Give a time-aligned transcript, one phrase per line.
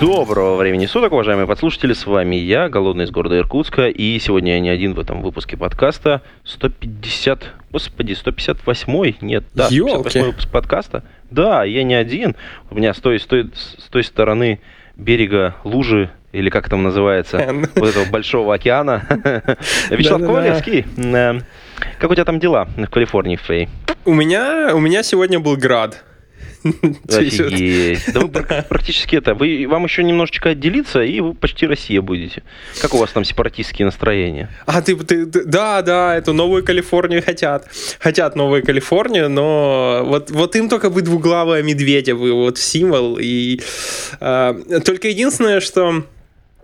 [0.00, 4.60] Доброго времени суток, уважаемые подслушатели, с вами я, Голодный из города Иркутска, и сегодня я
[4.60, 11.64] не один в этом выпуске подкаста, 150, господи, 158, нет, да, 158 выпуск подкаста, да,
[11.64, 12.36] я не один,
[12.70, 14.60] у меня с той, с той, с той стороны
[14.94, 17.44] берега лужи, или как там называется,
[17.74, 19.04] вот этого большого океана,
[19.90, 21.40] Вячеслав Ковалевский, э,
[21.98, 23.68] как у тебя там дела в Калифорнии, Фэй?
[24.04, 26.04] У меня, у меня сегодня был град.
[27.08, 28.12] Офигеть.
[28.12, 29.34] Да вы практически это.
[29.34, 32.42] Вы, вам еще немножечко отделиться, и вы почти Россия будете.
[32.80, 34.50] Как у вас там сепаратистские настроения?
[34.66, 37.68] А, ты, ты, да, да, эту новую Калифорнию хотят.
[38.00, 43.18] Хотят новую Калифорнию, но вот, вот им только вы двуглавая медведя, вы вот символ.
[43.20, 43.60] И
[44.20, 46.04] э, только единственное, что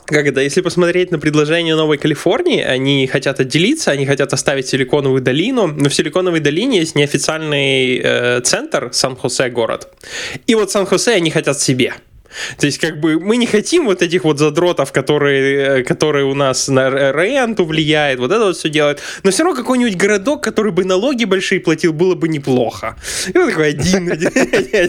[0.07, 5.23] как это, если посмотреть на предложение Новой Калифорнии, они хотят отделиться, они хотят оставить Силиконовую
[5.23, 9.89] долину, но в Силиконовой долине есть неофициальный э, центр Сан-Хосе город.
[10.47, 11.95] И вот Сан-Хосе они хотят себе.
[12.59, 16.35] То есть, как бы, мы не хотим вот этих вот задротов, которые, э, которые у
[16.35, 19.01] нас на ренту влияет, вот это вот все делает.
[19.23, 22.97] Но все равно какой-нибудь городок, который бы налоги большие платил, было бы неплохо.
[23.33, 24.11] И вот такой один,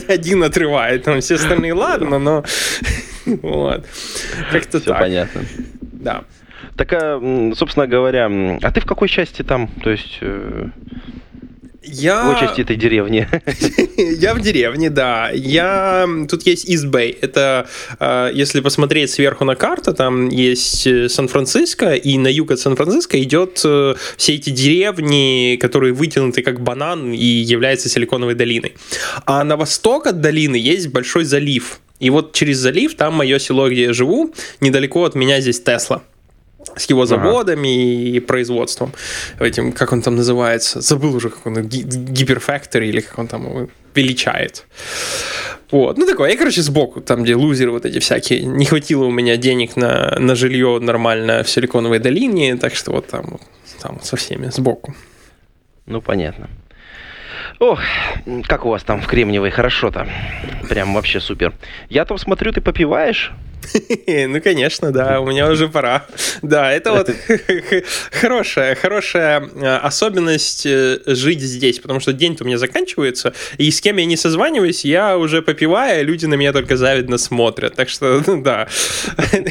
[0.08, 1.04] один отрывает.
[1.04, 2.44] Там все остальные, ладно, но...
[3.42, 3.86] Вот.
[4.52, 5.00] Как-то так.
[5.00, 5.42] понятно.
[5.94, 6.24] Да.
[6.76, 8.30] Так, а, собственно говоря,
[8.62, 9.68] а ты в какой части там?
[9.84, 10.18] То есть...
[10.22, 10.70] Э,
[11.88, 12.34] я...
[12.34, 13.28] В части этой деревни.
[14.20, 15.30] я в деревне, да.
[15.32, 16.08] Я...
[16.30, 17.12] Тут есть Ист-Бэй.
[17.22, 17.68] Это,
[18.00, 23.22] э, если посмотреть сверху на карту, там есть э, Сан-Франциско, и на юг от Сан-Франциско
[23.22, 28.76] идет э, все эти деревни, которые вытянуты как банан и являются Силиконовой долиной.
[29.26, 31.80] А на восток от долины есть большой залив.
[32.00, 36.02] И вот через залив, там мое село, где я живу, недалеко от меня здесь Тесла
[36.76, 38.18] с его заводами ага.
[38.18, 38.92] и производством.
[39.40, 40.82] Этим, как он там называется?
[40.82, 44.66] Забыл уже, как он, гиперфактори или как он там его величает.
[45.72, 45.98] Вот.
[45.98, 46.32] Ну, такое.
[46.32, 48.42] Я, короче, сбоку, там, где лузеры вот эти всякие.
[48.42, 53.08] Не хватило у меня денег на, на жилье нормально в Силиконовой долине, так что вот
[53.08, 53.40] там,
[53.82, 54.96] там со всеми сбоку.
[55.86, 56.50] Ну, понятно.
[57.60, 57.80] Ох,
[58.48, 60.08] как у вас там в Кремниевой хорошо-то.
[60.70, 61.54] Прям вообще супер.
[61.90, 63.32] Я там смотрю, ты попиваешь?
[64.28, 66.06] Ну, конечно, да, у меня уже пора.
[66.42, 67.10] Да, это вот
[68.12, 73.82] хорошая, хорошая э, особенность э, жить здесь, потому что день-то у меня заканчивается, и с
[73.82, 77.76] кем я не созваниваюсь, я уже попиваю, люди на меня только завидно смотрят.
[77.76, 78.68] Так что, ну да.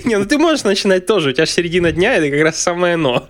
[0.05, 2.97] Не, ну ты можешь начинать тоже, у тебя же середина дня, это как раз самое
[2.97, 3.29] но.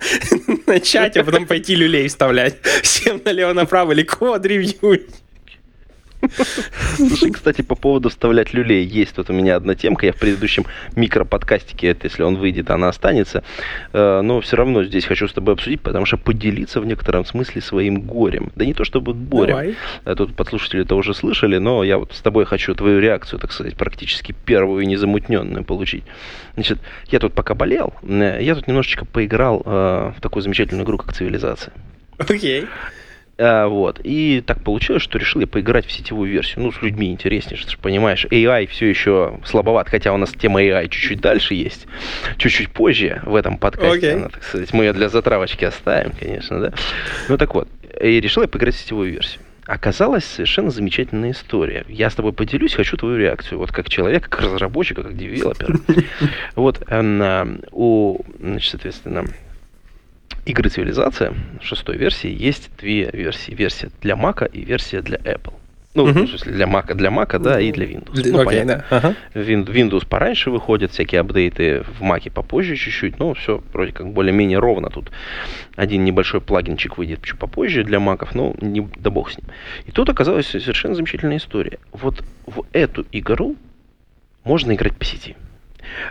[0.65, 2.55] Начать, а потом пойти люлей вставлять.
[2.81, 5.01] Всем налево-направо или код-ревью.
[6.95, 8.83] Слушай, кстати, по поводу вставлять люлей.
[8.83, 10.05] Есть тут у меня одна темка.
[10.05, 10.65] Я в предыдущем
[10.95, 13.43] микроподкастике, это если он выйдет, она останется.
[13.93, 17.61] Э, но все равно здесь хочу с тобой обсудить, потому что поделиться в некотором смысле
[17.61, 18.51] своим горем.
[18.55, 19.49] Да не то чтобы горем.
[19.49, 19.75] Давай.
[20.05, 23.51] Э, тут подслушатели это уже слышали, но я вот с тобой хочу твою реакцию, так
[23.51, 26.03] сказать, практически первую и незамутненную получить.
[26.55, 31.13] Значит, я тут пока болел, э, я тут немножечко поиграл в такую замечательную игру, как
[31.13, 31.73] «Цивилизация».
[32.17, 32.61] Окей.
[32.61, 32.67] Okay.
[33.37, 33.99] А, вот.
[34.03, 36.63] И так получилось, что решил я поиграть в сетевую версию.
[36.63, 38.25] Ну, с людьми интереснее, что понимаешь.
[38.25, 41.87] AI все еще слабоват, хотя у нас тема AI чуть-чуть дальше есть.
[42.37, 44.13] Чуть-чуть позже в этом подкасте, okay.
[44.13, 44.71] она, так сказать.
[44.73, 46.73] Мы ее для затравочки оставим, конечно, да.
[47.27, 47.67] Ну, так вот.
[48.01, 49.41] И решил я поиграть в сетевую версию.
[49.65, 51.85] Оказалась совершенно замечательная история.
[51.89, 53.57] Я с тобой поделюсь, хочу твою реакцию.
[53.57, 55.79] Вот как человек, как разработчик, как девелопер.
[56.55, 59.25] Вот эм, у, значит, соответственно,
[60.45, 63.51] игры цивилизация шестой версии есть две версии.
[63.51, 65.53] Версия для Mac и версия для Apple.
[65.95, 66.25] Ну, uh-huh.
[66.25, 68.21] в смысле, для Mac, для Mac, да, и для Windows.
[68.29, 68.85] Ну, okay, понятно.
[68.89, 69.15] Да.
[69.33, 69.65] Uh-huh.
[69.65, 74.89] Windows пораньше выходят, всякие апдейты в Mac попозже чуть-чуть, но все вроде как более-менее ровно
[74.89, 75.09] тут.
[75.77, 79.47] Один небольшой плагинчик выйдет чуть попозже для маков, но не, да бог с ним.
[79.85, 81.79] И тут оказалась совершенно замечательная история.
[81.93, 83.55] Вот в эту игру
[84.43, 85.37] можно играть по сети.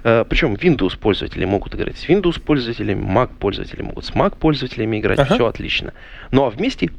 [0.03, 5.00] Э, Причем Windows пользователи могут играть с Windows пользователями, Mac пользователи могут с Mac пользователями
[5.00, 5.35] играть, ага.
[5.35, 5.93] все отлично.
[6.31, 6.91] Ну а вместе,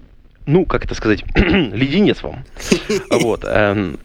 [0.45, 2.43] ну, как это сказать, леденец вам.
[3.11, 3.43] Вот.
[3.45, 3.97] Эм,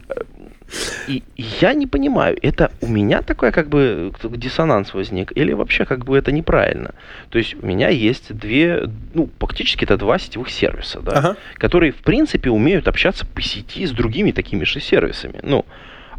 [1.09, 6.05] и я не понимаю, это у меня такой как бы диссонанс возник, или вообще как
[6.05, 6.95] бы это неправильно.
[7.31, 11.37] То есть у меня есть две, ну, фактически это два сетевых сервиса, да, ага.
[11.55, 15.41] которые, в принципе, умеют общаться по сети с другими такими же сервисами.
[15.43, 15.65] Ну,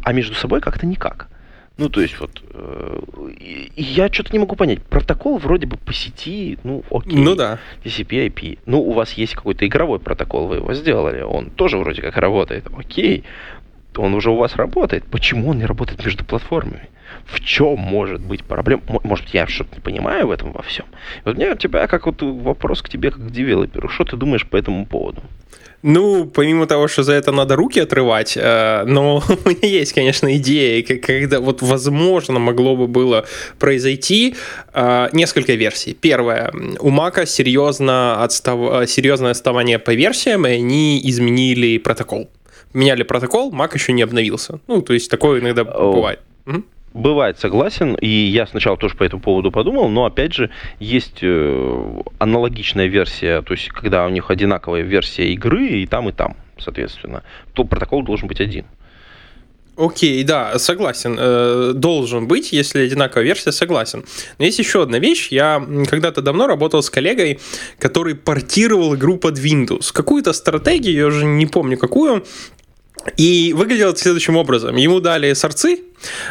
[0.02, 1.28] а между собой как-то никак.
[1.82, 3.00] Ну, то есть вот, э,
[3.76, 4.82] я что-то не могу понять.
[4.82, 7.18] Протокол вроде бы по сети, ну, окей.
[7.18, 7.58] Ну да.
[7.84, 8.58] TCP, IP.
[8.66, 12.68] Ну, у вас есть какой-то игровой протокол, вы его сделали, он тоже вроде как работает,
[12.76, 13.24] окей.
[13.96, 15.04] Он уже у вас работает.
[15.10, 16.88] Почему он не работает между платформами?
[17.24, 18.82] в чем может быть проблема.
[19.04, 20.86] Может, я что-то не понимаю в этом во всем.
[21.24, 23.88] Вот у меня у тебя как вот вопрос к тебе как к девелоперу.
[23.88, 25.22] Что ты думаешь по этому поводу?
[25.82, 30.36] Ну, помимо того, что за это надо руки отрывать, э, но у меня есть, конечно,
[30.36, 33.24] идея, когда вот возможно могло бы было
[33.58, 34.36] произойти
[34.72, 35.94] э, несколько версий.
[35.94, 36.52] Первое.
[36.78, 38.88] У Мака серьезно отстав...
[38.88, 42.30] серьезное отставание по версиям, и они изменили протокол.
[42.74, 44.60] Меняли протокол, Мак еще не обновился.
[44.68, 46.20] Ну, то есть такое иногда бывает.
[46.46, 46.62] Угу.
[46.94, 52.02] Бывает, согласен, и я сначала тоже по этому поводу подумал, но опять же есть э,
[52.18, 57.22] аналогичная версия, то есть когда у них одинаковая версия игры и там, и там, соответственно,
[57.54, 58.66] то протокол должен быть один.
[59.74, 61.16] Окей, да, согласен.
[61.18, 64.04] Э, должен быть, если одинаковая версия, согласен.
[64.38, 65.28] Но есть еще одна вещь.
[65.30, 67.40] Я когда-то давно работал с коллегой,
[67.78, 69.90] который портировал игру под Windows.
[69.90, 72.22] Какую-то стратегию, я уже не помню какую,
[73.16, 74.76] и выглядело это следующим образом.
[74.76, 75.78] Ему дали сорцы,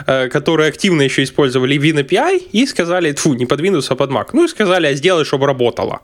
[0.08, 4.30] Э, которые активно еще использовали WinAPI и сказали, фу, не под Windows, а под Mac.
[4.34, 6.02] Ну и сказали, а сделай, чтобы работало.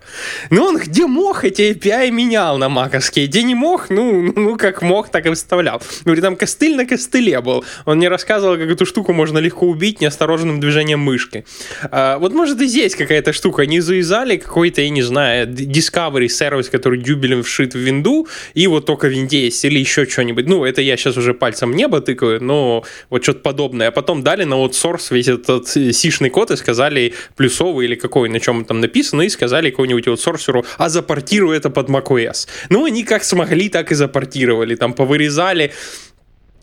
[0.49, 4.81] Ну он где мог эти API менял на маковские, где не мог, ну, ну как
[4.81, 5.81] мог, так и вставлял.
[6.05, 7.63] Говорит, там костыль на костыле был.
[7.85, 11.45] Он не рассказывал, как эту штуку можно легко убить неосторожным движением мышки.
[11.91, 13.63] А, вот может и здесь какая-то штука.
[13.63, 18.85] Они завязали какой-то, я не знаю, Discovery сервис, который дюбелем вшит в винду, и вот
[18.85, 20.47] только в винде есть, или еще что-нибудь.
[20.47, 24.21] Ну, это я сейчас уже пальцем небо тыкаю, но вот что-то под подобное, а потом
[24.21, 28.81] дали на аутсорс весь этот сишный код и сказали плюсовый или какой, на чем там
[28.81, 32.47] написано, и сказали какому-нибудь аутсорсеру, а запортируй это под macOS.
[32.69, 35.71] Ну, они как смогли, так и запортировали, там повырезали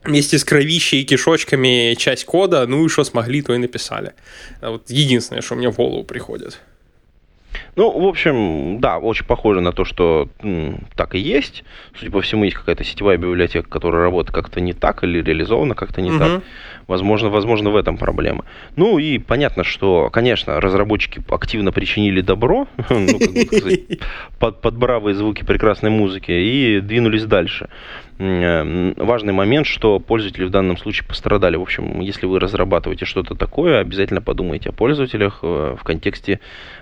[0.04, 4.12] вместе с кровищей и кишочками часть кода, ну и что смогли, то и написали.
[4.62, 6.60] Вот единственное, что мне в голову приходит.
[7.76, 11.64] Ну, в общем, да, очень похоже на то, что м, так и есть.
[11.98, 16.00] Судя по всему, есть какая-то сетевая библиотека, которая работает как-то не так или реализована как-то
[16.00, 16.18] не угу.
[16.18, 16.42] так.
[16.86, 18.44] Возможно, возможно, в этом проблема.
[18.76, 23.18] Ну и понятно, что, конечно, разработчики активно причинили добро, ну,
[24.38, 27.68] под, под бравые звуки прекрасной музыки и двинулись дальше.
[28.18, 31.56] Э, важный момент, что пользователи в данном случае пострадали.
[31.56, 36.40] В общем, если вы разрабатываете что-то такое, обязательно подумайте о пользователях э, в контексте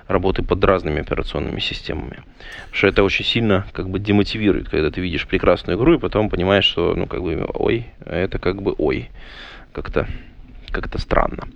[0.09, 2.23] работы под разными операционными системами.
[2.65, 6.29] Потому что это очень сильно как бы демотивирует, когда ты видишь прекрасную игру и потом
[6.29, 9.09] понимаешь, что, ну, как бы, ой, это как бы ой.
[9.73, 10.07] Как-то
[10.71, 11.49] как-то странно.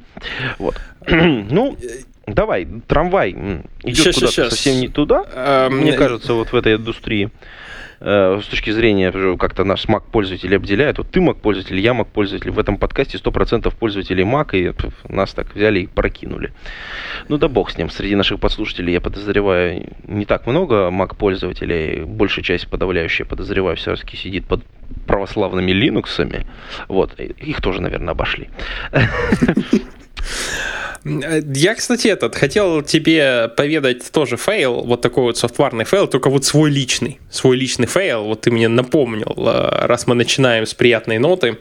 [0.59, 0.81] Вот.
[1.07, 1.77] ну,
[2.27, 3.33] давай, трамвай
[3.83, 7.31] идет куда-то совсем не туда, а, мне кажется, вот в этой индустрии.
[8.01, 10.99] Э, с точки зрения как-то наш Mac пользователь обделяет.
[10.99, 12.51] Вот ты Mac пользователь, я Mac пользователь.
[12.51, 14.73] В этом подкасте 100% пользователей Mac, и
[15.13, 16.53] нас так взяли и прокинули.
[17.29, 17.91] Ну да бог с ним.
[17.91, 22.05] Среди наших подслушателей, я подозреваю, не так много Mac пользователей.
[22.05, 24.65] Большая часть подавляющая, подозреваю, все-таки сидит под
[25.07, 26.47] православными линуксами.
[26.89, 27.19] Вот.
[27.19, 28.51] Их тоже, наверное, обошли.
[31.07, 36.45] Я, кстати, этот хотел тебе поведать тоже fail, вот такой вот софтварный fail, только вот
[36.45, 38.25] свой личный, свой личный fail.
[38.25, 41.59] Вот ты мне напомнил, э, раз мы начинаем с приятной ноты.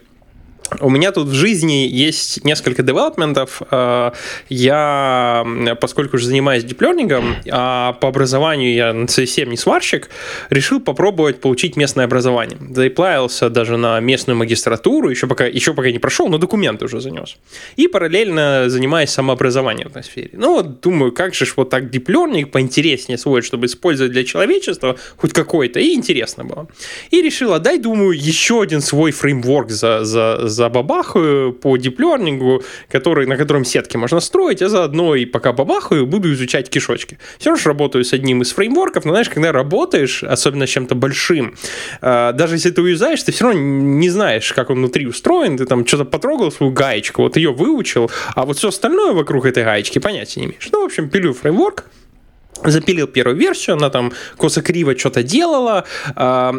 [0.80, 3.62] У меня тут в жизни есть несколько девелопментов.
[3.72, 4.12] Э,
[4.50, 5.46] я,
[5.80, 10.10] поскольку уже занимаюсь диплернингом, а по образованию я совсем не сварщик,
[10.50, 12.58] решил попробовать получить местное образование.
[12.72, 17.38] Заплавился даже на местную магистратуру, еще пока, еще пока не прошел, но документы уже занес.
[17.76, 20.30] И параллельно занимаюсь самообразованием в этой сфере.
[20.34, 25.34] Ну вот думаю, как же вот так диплерник поинтереснее свой, чтобы использовать для человечества хоть
[25.34, 26.68] какой-то, и интересно было.
[27.12, 33.28] И решил, а дай, думаю, еще один свой фреймворк за, за, забабахаю по диплернингу, который,
[33.28, 37.20] на котором сетки можно строить, а заодно и пока бабахаю, буду изучать кишочки.
[37.38, 41.56] Все равно работаю с одним из фреймворков, но знаешь, когда работаешь, особенно с чем-то большим,
[42.02, 45.66] а, даже если ты уезжаешь, ты все равно не знаешь, как он внутри устроен, ты
[45.66, 50.00] там что-то потрогал свою гаечку, вот ее выучил, а вот все остальное вокруг этой гаечки
[50.00, 50.70] понятия не имеешь.
[50.72, 51.86] Ну, в общем, пилю фреймворк,
[52.64, 55.86] запилил первую версию, она там косо-криво что-то делала,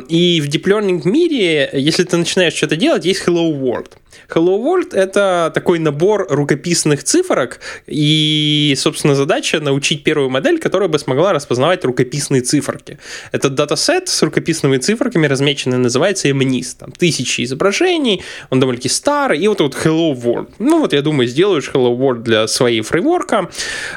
[0.09, 3.93] и в Deep Learning мире, если ты начинаешь что-то делать, есть Hello World.
[4.29, 10.99] Hello World— это такой набор рукописных цифрок, и, собственно, задача научить первую модель, которая бы
[10.99, 12.99] смогла распознавать рукописные циферки.
[13.31, 16.77] Этот датасет с рукописными циферками размеченный называется MNIST.
[16.81, 20.49] Там тысячи изображений, он довольно-таки старый, и вот вот Hello World.
[20.59, 23.49] Ну вот, я думаю, сделаешь Hello World для своей фреймворка.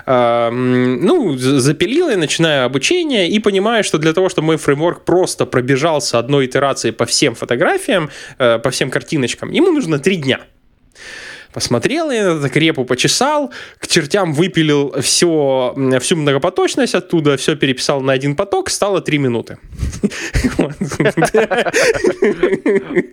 [0.06, 6.20] Ну, запилил я, начинаю обучение, и понимаю, что для того, чтобы мой фреймворк просто пробежался
[6.20, 10.40] одной итерацией по всем фотографиям, э, по всем картиночкам, ему нужно три дня.
[11.54, 18.14] Посмотрел я на репу, почесал, к чертям выпилил все, всю многопоточность оттуда, все переписал на
[18.14, 19.58] один поток, стало 3 минуты.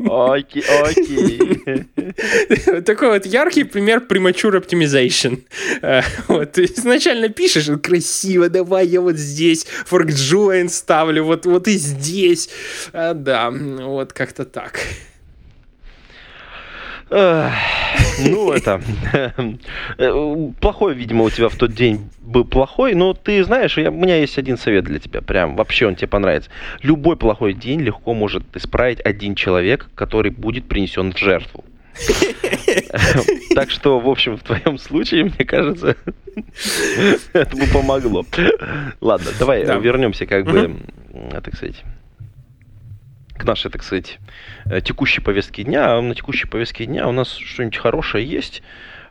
[0.09, 1.85] Окей, окей.
[2.83, 5.43] Такой вот яркий пример premature optimization.
[5.83, 11.69] Э, Вот, ты изначально пишешь, красиво, давай я вот здесь fork join ставлю, вот, вот
[11.69, 12.51] и здесь.
[12.93, 14.81] А, Да, вот как-то так.
[17.09, 18.81] Ну, это...
[20.61, 24.17] Плохой, видимо, у тебя в тот день был плохой, но ты знаешь, я- у меня
[24.17, 26.51] есть один совет для тебя, прям вообще он тебе понравится.
[26.83, 31.65] Любой плохой день легко может исправить один человек, который будет принесен в жертву.
[33.55, 35.97] Так что, в общем, в твоем случае, мне кажется,
[37.33, 38.25] это бы помогло.
[39.01, 39.77] Ладно, давай Да.
[39.77, 40.77] вернемся как бы,
[41.33, 41.83] так сказать,
[43.37, 44.19] к нашей, так сказать,
[44.67, 45.97] э, текущей повестке дня.
[45.97, 48.63] А На текущей повестке дня у нас что-нибудь хорошее есть.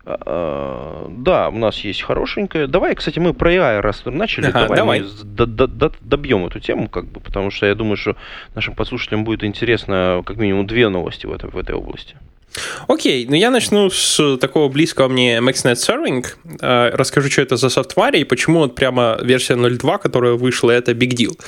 [0.05, 2.67] А, Да, у нас есть хорошенькое.
[2.67, 5.01] Давай, кстати, мы про AI раз начали, Ага, давай, давай.
[5.01, 8.15] мы добьем эту тему, как бы, потому что я думаю, что
[8.53, 12.15] нашим послушателям будет интересно как минимум две новости в этой, в этой области.
[12.87, 16.25] Окей, ну я начну с такого близкого мне MaxNet Serving.
[16.61, 20.91] Э, Расскажу, что это за софтварь и почему вот прямо версия 0.2, которая вышла, это
[20.93, 21.39] big deal.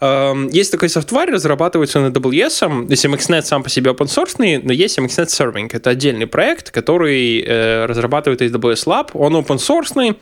[0.00, 2.86] Эм, Есть такой софтварь, разрабатывается на AWS.
[2.90, 5.70] Если MaxNet сам по себе open source, но есть MaxNet Serving.
[5.72, 9.10] Это отдельный проект, который э, разрабатывает AWS Lab.
[9.14, 10.16] Он open source,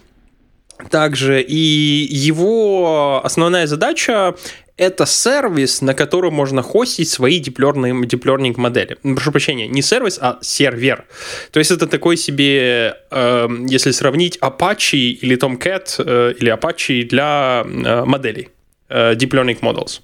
[0.91, 4.35] также, и его основная задача
[4.77, 8.97] это сервис, на котором можно хостить свои deep learning модели.
[9.03, 11.07] Прошу прощения, не сервис, а сервер.
[11.51, 17.65] То есть это такой себе, э, если сравнить Apache или Tomcat э, или Apache для
[17.65, 18.49] э, моделей
[18.89, 20.01] Deep Learning Models.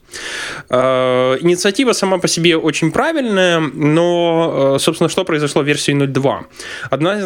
[0.70, 6.46] Э, Инициатива сама по себе очень правильная, но, э, собственно, что произошло в версии 0.2?
[6.90, 7.24] Одно из,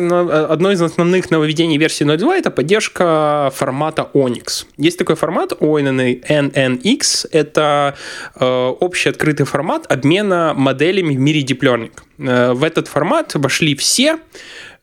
[0.50, 4.66] одно из основных нововведений версии 0.2– это поддержка формата ONIX.
[4.76, 7.94] Есть такой формат ONNX– это
[8.34, 8.44] э,
[8.80, 11.92] общий открытый формат обмена моделями в мире Deep Learning.
[12.18, 14.18] Э, в этот формат вошли все,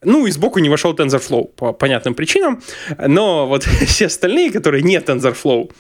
[0.04, 2.62] ну, и сбоку не вошел TensorFlow по понятным причинам,
[2.98, 5.72] но вот все остальные, которые не TensorFlow,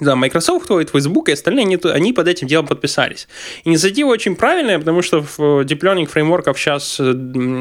[0.00, 3.28] да, Microsoft, Facebook и остальные, они, они под этим делом подписались.
[3.64, 7.10] Инициатива очень правильная, потому что в э, Deep Learning фреймворков сейчас э,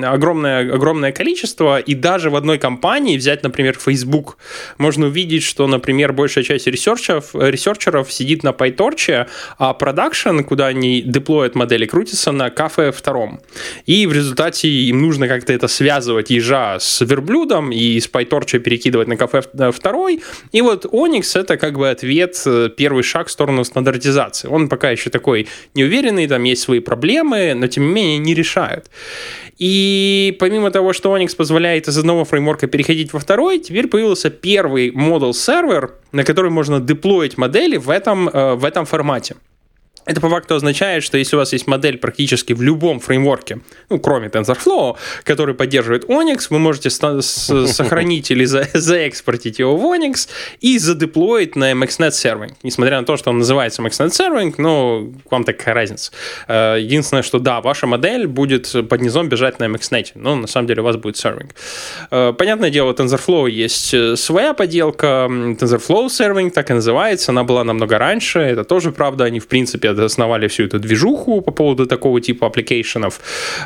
[0.06, 4.38] огромное, огромное количество, и даже в одной компании, взять, например, Facebook,
[4.78, 9.74] можно увидеть, что, например, большая часть researcher ов, э, researcher ов сидит на PyTorch, а
[9.74, 13.42] продакшн, куда они деплоят модели, крутится на кафе втором.
[13.86, 19.10] И в результате им нужно как-то это связывать ежа с верблюдом и с PyTorch перекидывать
[19.10, 20.24] на кафе второй.
[20.54, 24.48] И вот Onyx это как бы ответ, э, первый шаг в сторону стандартизации.
[24.48, 28.90] Он пока еще такой неуверенный, там есть свои проблемы, но тем не менее не решают.
[29.58, 34.92] И помимо того, что Onyx позволяет из одного фреймворка переходить во второй, теперь появился первый
[34.92, 39.36] модул сервер, на который можно деплоить модели в этом, э, в этом формате.
[40.05, 44.00] Это по факту означает, что если у вас есть модель практически в любом фреймворке, ну,
[44.00, 50.27] кроме TensorFlow, который поддерживает ONNX, вы можете сохранить или за- заэкспортить его в ONNX
[50.60, 52.53] и задеплоить на MXNet Serving.
[52.63, 56.12] Несмотря на то, что он называется MXNet Serving, но вам такая разница.
[56.48, 60.67] Э, Единственное, что да, ваша модель будет под низом бежать на MXNet, но на самом
[60.67, 61.50] деле у вас будет Serving.
[62.10, 67.43] Э, Понятное дело, у TensorFlow есть э, своя поделка, TensorFlow Serving так и называется, она
[67.43, 71.86] была намного раньше, это тоже правда, они в принципе основали всю эту движуху по поводу
[71.86, 73.20] такого типа application ов,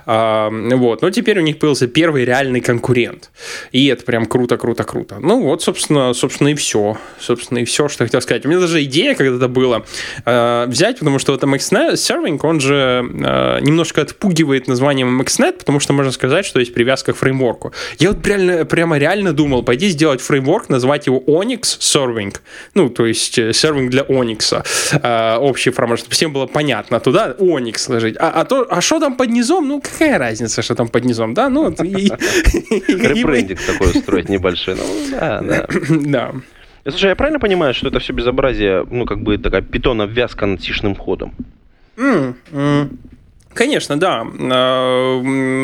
[0.05, 3.31] А, вот, но теперь у них появился первый реальный конкурент,
[3.71, 5.17] и это прям круто, круто, круто.
[5.19, 8.45] Ну вот, собственно, собственно и все, собственно и все, что я хотел сказать.
[8.45, 9.83] У меня даже идея когда-то была
[10.25, 15.79] э, взять, потому что вот MXNet Serving, он же э, немножко отпугивает названием MXNet, потому
[15.79, 17.73] что можно сказать, что есть привязка к фреймворку.
[17.99, 22.35] Я вот реально, прямо реально думал, пойди сделать фреймворк, назвать его Onyx Serving,
[22.73, 24.63] ну, то есть э, Serving для Onyx,
[25.01, 28.15] э, общий формат, чтобы всем было понятно, туда Onyx сложить.
[28.19, 29.67] А, а то, а что там под низом?
[29.67, 31.49] Ну, какая разница, что там под низом, да?
[31.49, 34.75] Ну, Ребрендинг такой устроить небольшой.
[34.75, 34.83] Ну,
[36.11, 36.31] да,
[36.87, 40.95] Слушай, я правильно понимаю, что это все безобразие, ну, как бы такая питона-вязка над сишным
[40.95, 41.33] ходом?
[43.55, 44.27] Конечно, да.
[44.51, 45.21] А,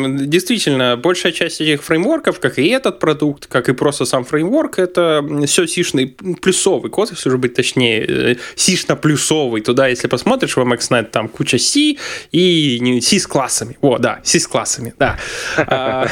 [0.08, 5.22] Действительно, большая часть этих фреймворков, как и этот продукт, как и просто сам фреймворк, это
[5.46, 6.06] все сишный
[6.40, 9.60] плюсовый код, если уже быть точнее, э, сишно-плюсовый.
[9.60, 11.96] Туда, если посмотришь в MXNet, там куча C
[12.32, 13.76] и C с классами.
[13.82, 15.18] О, да, C с классами, да.
[15.58, 16.08] А,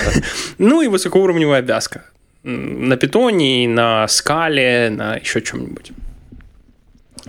[0.58, 2.04] Ну и высокоуровневая обвязка.
[2.42, 5.92] На питоне, на скале, на еще чем-нибудь.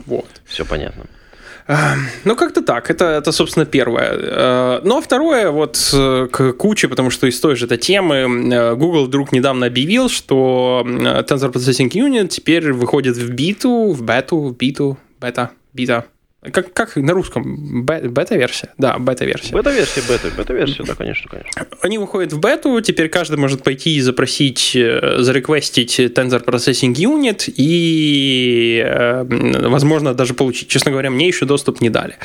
[0.05, 0.27] Вот.
[0.45, 1.05] Все понятно.
[2.25, 2.89] Ну, как-то так.
[2.89, 4.11] Это, это, собственно, первое.
[4.13, 8.15] Э, ну, а второе, вот э, к куче, потому что из той же этой темы,
[8.15, 14.37] э, Google вдруг недавно объявил, что Tensor Processing Unit теперь выходит в биту, в бету,
[14.39, 16.05] в биту, бета, бита,
[16.41, 17.83] как, как на русском?
[17.85, 18.73] Бета-версия?
[18.79, 19.53] Да, бета-версия.
[19.53, 21.67] Бета-версия, бета, бета-версия, да, конечно, конечно.
[21.81, 27.43] Они выходят в бету, теперь каждый может пойти и запросить, э, зареквестить Tensor Processing Unit
[27.55, 29.23] и, э,
[29.69, 30.67] возможно, даже получить.
[30.67, 32.15] Честно говоря, мне еще доступ не дали.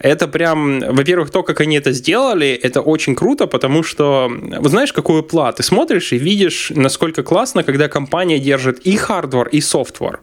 [0.00, 4.32] Это прям, во-первых, то, как они это сделали, это очень круто, потому что,
[4.64, 5.58] знаешь, какую плату?
[5.58, 10.20] Ты смотришь и видишь, насколько классно, когда компания держит и хардвар, и софтвар.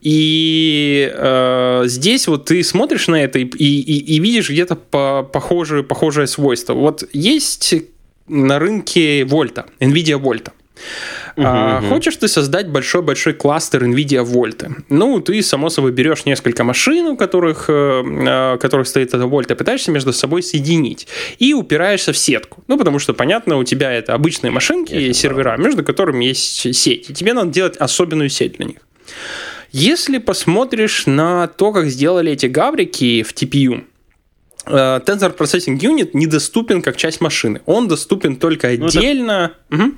[0.00, 5.82] И э, здесь вот ты смотришь на это и, и, и видишь где-то по, похожее,
[5.82, 6.74] похожее свойство.
[6.74, 7.74] Вот есть
[8.28, 10.52] на рынке Вольта, NVIDIA Вольта.
[11.36, 11.88] Uh-huh, а, uh-huh.
[11.88, 14.72] Хочешь ты создать большой-большой кластер NVIDIA Вольта?
[14.88, 19.54] Ну, ты, само собой, берешь несколько машин, у которых, э, э которых стоит эта Вольта,
[19.54, 21.08] пытаешься между собой соединить
[21.38, 22.62] и упираешься в сетку.
[22.68, 27.10] Ну, потому что, понятно, у тебя это обычные машинки и сервера, между которыми есть сеть.
[27.10, 28.78] И тебе надо делать особенную сеть для них.
[29.78, 33.84] Если посмотришь на то, как сделали эти гаврики в TPU,
[34.64, 37.60] э, Tensor Processing Unit недоступен как часть машины.
[37.66, 39.52] Он доступен только отдельно.
[39.68, 39.84] Ну, это...
[39.84, 39.94] угу.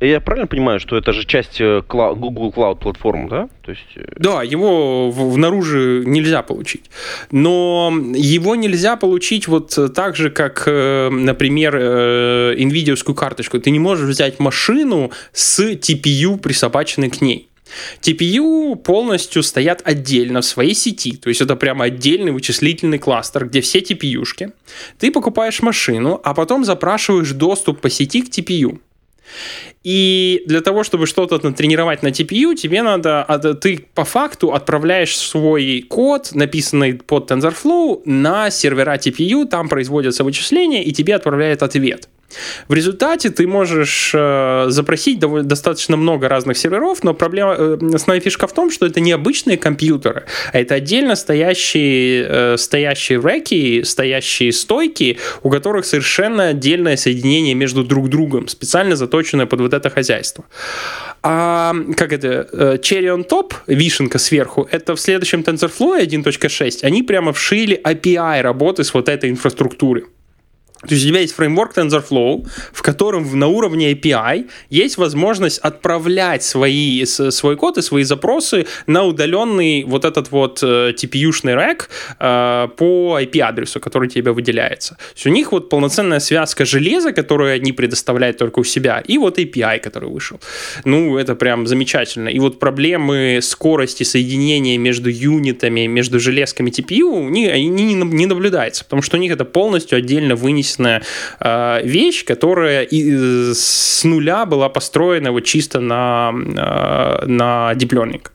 [0.00, 3.48] Я правильно понимаю, что это же часть э, Google Cloud платформы, да?
[3.62, 3.96] То есть...
[3.96, 6.90] Э, да, его внаружи нельзя получить.
[7.30, 13.58] Но его нельзя получить вот так же, как, например, NVIDIA карточку.
[13.58, 17.48] Ты не можешь взять машину с TPU, присобаченной к ней.
[18.00, 23.60] TPU полностью стоят отдельно в своей сети, то есть это прямо отдельный вычислительный кластер, где
[23.60, 24.52] все TPU-шки.
[24.98, 28.78] Ты покупаешь машину, а потом запрашиваешь доступ по сети к TPU.
[29.84, 33.26] И для того, чтобы что-то натренировать на TPU, тебе надо,
[33.60, 40.84] ты по факту отправляешь свой код, написанный под TensorFlow, на сервера TPU, там производятся вычисления,
[40.84, 42.08] и тебе отправляет ответ.
[42.68, 48.20] В результате ты можешь э, запросить довольно, достаточно много разных серверов, но проблема, э, основная
[48.20, 53.82] фишка в том, что это не обычные компьютеры, а это отдельно стоящие, э, стоящие реки,
[53.84, 59.90] стоящие стойки, у которых совершенно отдельное соединение между друг другом, специально заточенное под вот это
[59.90, 60.44] хозяйство.
[61.22, 67.02] А как это, э, cherry on top, вишенка сверху, это в следующем TensorFlow 1.6, они
[67.02, 70.04] прямо вшили API работы с вот этой инфраструктурой.
[70.86, 76.42] То есть у тебя есть фреймворк TensorFlow, в котором на уровне API есть возможность отправлять
[76.42, 82.68] свои, свой код и свои запросы на удаленный вот этот вот TPU-шный э, рэк э,
[82.76, 84.94] по IP-адресу, который тебе выделяется.
[84.94, 89.18] То есть у них вот полноценная связка железа, которую они предоставляют только у себя, и
[89.18, 90.40] вот API, который вышел.
[90.84, 92.28] Ну, это прям замечательно.
[92.28, 99.02] И вот проблемы скорости соединения между юнитами, между железками TPU, они, они не, наблюдается, потому
[99.02, 101.02] что у них это полностью отдельно вынесено отечественная
[101.40, 108.26] э, вещь, которая и, с нуля была построена вот чисто на, э, на deep learning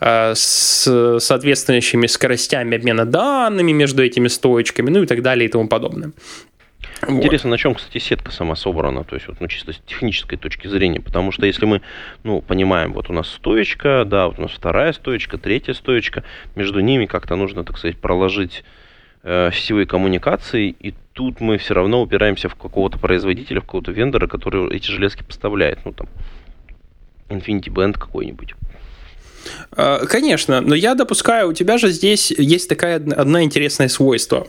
[0.00, 5.68] э, с соответствующими скоростями обмена данными между этими стоечками, ну и так далее и тому
[5.68, 6.12] подобное.
[7.08, 7.56] Интересно, вот.
[7.56, 11.00] на чем, кстати, сетка сама собрана, то есть вот, ну, чисто с технической точки зрения,
[11.00, 11.82] потому что если мы,
[12.24, 16.80] ну, понимаем, вот у нас стоечка, да, вот у нас вторая стоечка, третья стоечка, между
[16.80, 18.85] ними как-то нужно, так сказать, проложить э,
[19.26, 24.74] сетевые коммуникации, и тут мы все равно упираемся в какого-то производителя, в какого-то вендора, который
[24.76, 25.80] эти железки поставляет.
[25.84, 26.06] Ну, там,
[27.28, 28.54] Infinity Band какой-нибудь.
[29.72, 34.46] А, конечно, но я допускаю, у тебя же здесь есть такая одна интересное свойство.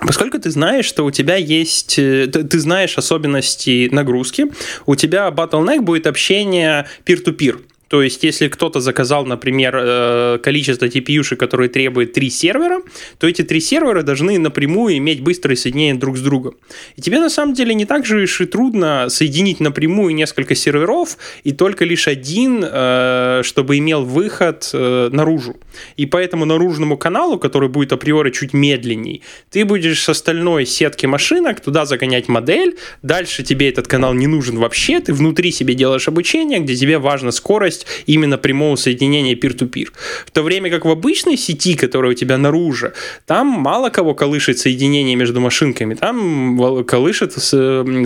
[0.00, 4.46] Поскольку ты знаешь, что у тебя есть, э, ты знаешь особенности нагрузки,
[4.86, 7.60] у тебя bottleneck будет общение peer-to-peer.
[7.88, 12.82] То есть, если кто-то заказал, например, э, количество TPU, которые требует три сервера,
[13.18, 16.54] то эти три сервера должны напрямую иметь быстрое соединение друг с другом.
[16.96, 21.52] И тебе на самом деле не так же и трудно соединить напрямую несколько серверов и
[21.52, 25.56] только лишь один, э, чтобы имел выход э, наружу.
[25.96, 31.06] И по этому наружному каналу, который будет априори чуть медленней, ты будешь с остальной сетки
[31.06, 36.08] машинок туда загонять модель, дальше тебе этот канал не нужен вообще, ты внутри себе делаешь
[36.08, 39.88] обучение, где тебе важна скорость возможность именно прямого соединения peer-to-peer.
[40.26, 42.92] В то время как в обычной сети, которая у тебя наружу,
[43.26, 47.32] там мало кого колышет соединение между машинками, там колышет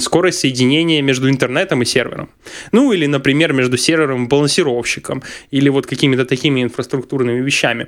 [0.01, 2.29] скорость соединения между интернетом и сервером.
[2.73, 7.87] Ну или, например, между сервером и балансировщиком, или вот какими-то такими инфраструктурными вещами.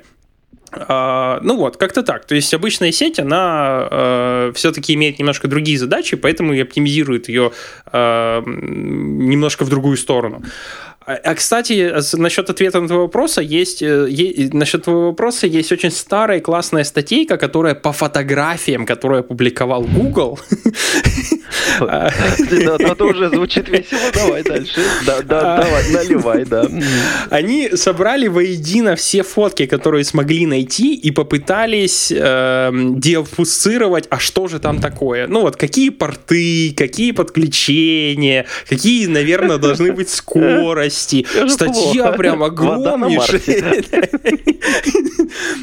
[0.71, 2.25] Uh, ну вот, как-то так.
[2.25, 7.51] То есть обычная сеть, она uh, все-таки имеет немножко другие задачи, поэтому и оптимизирует ее
[7.93, 10.43] uh, немножко в другую сторону.
[11.05, 15.91] А, а, кстати, насчет ответа на твой вопрос, есть, есть, насчет твоего вопроса есть очень
[15.91, 20.39] старая классная статейка, которая по фотографиям, которую опубликовал Google.
[21.79, 24.81] Это уже звучит весело, давай дальше.
[25.05, 26.67] Да, да, давай, наливай, да.
[27.29, 34.59] Они собрали воедино все фотки, которые смогли найти, и попытались э, деофусцировать, а что же
[34.59, 35.27] там такое.
[35.27, 40.94] Ну вот, какие порты, какие подключения, какие, наверное, должны быть скорости.
[40.95, 43.83] Статья прям огромнейшая.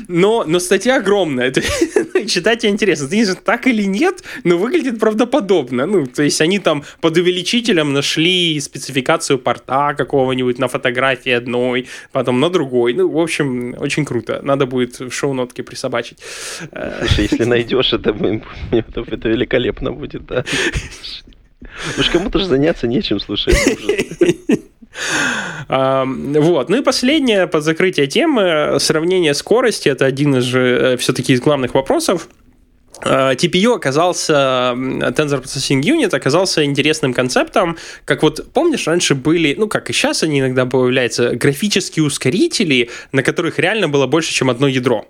[0.09, 1.53] Но, но статья огромная.
[2.27, 3.09] Читать интересно.
[3.09, 5.87] Ты не знаешь, так или нет, но выглядит правдоподобно.
[5.87, 12.41] Ну, то есть они там под увеличителем нашли спецификацию порта какого-нибудь на фотографии одной, потом
[12.41, 12.95] на другой.
[12.95, 14.41] Ну, в общем, очень круто.
[14.43, 16.19] Надо будет в шоу-нотке присобачить.
[16.61, 18.11] Слушай, если найдешь, это,
[18.71, 20.45] это, это великолепно будет, да.
[21.99, 23.55] Уж кому-то же заняться нечем, слушай.
[25.69, 26.69] Вот.
[26.69, 28.77] Ну и последнее под закрытие темы.
[28.79, 29.89] Сравнение скорости.
[29.89, 32.29] Это один из же э, все-таки из главных вопросов.
[33.05, 39.91] TPU оказался, Tensor Processing Unit оказался интересным концептом, как вот, помнишь, раньше были, ну, как
[39.91, 45.07] и сейчас они иногда появляются, графические ускорители, на которых реально было больше, чем одно ядро.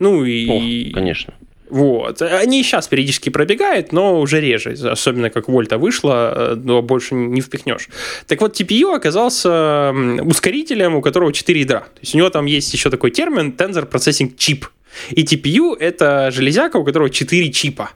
[0.00, 0.90] Ну и...
[0.90, 1.34] О, конечно.
[1.68, 2.22] Вот.
[2.22, 7.40] Они сейчас периодически пробегают, но уже реже, особенно как Вольта вышла, э, но больше не
[7.40, 7.88] впихнешь.
[8.26, 11.80] Так вот, TPU оказался ускорителем, у которого 4 ядра.
[11.80, 14.66] То есть у него там есть еще такой термин Tensor Processing Chip.
[15.10, 17.90] И TPU— это железяка, у которого 4 чипа.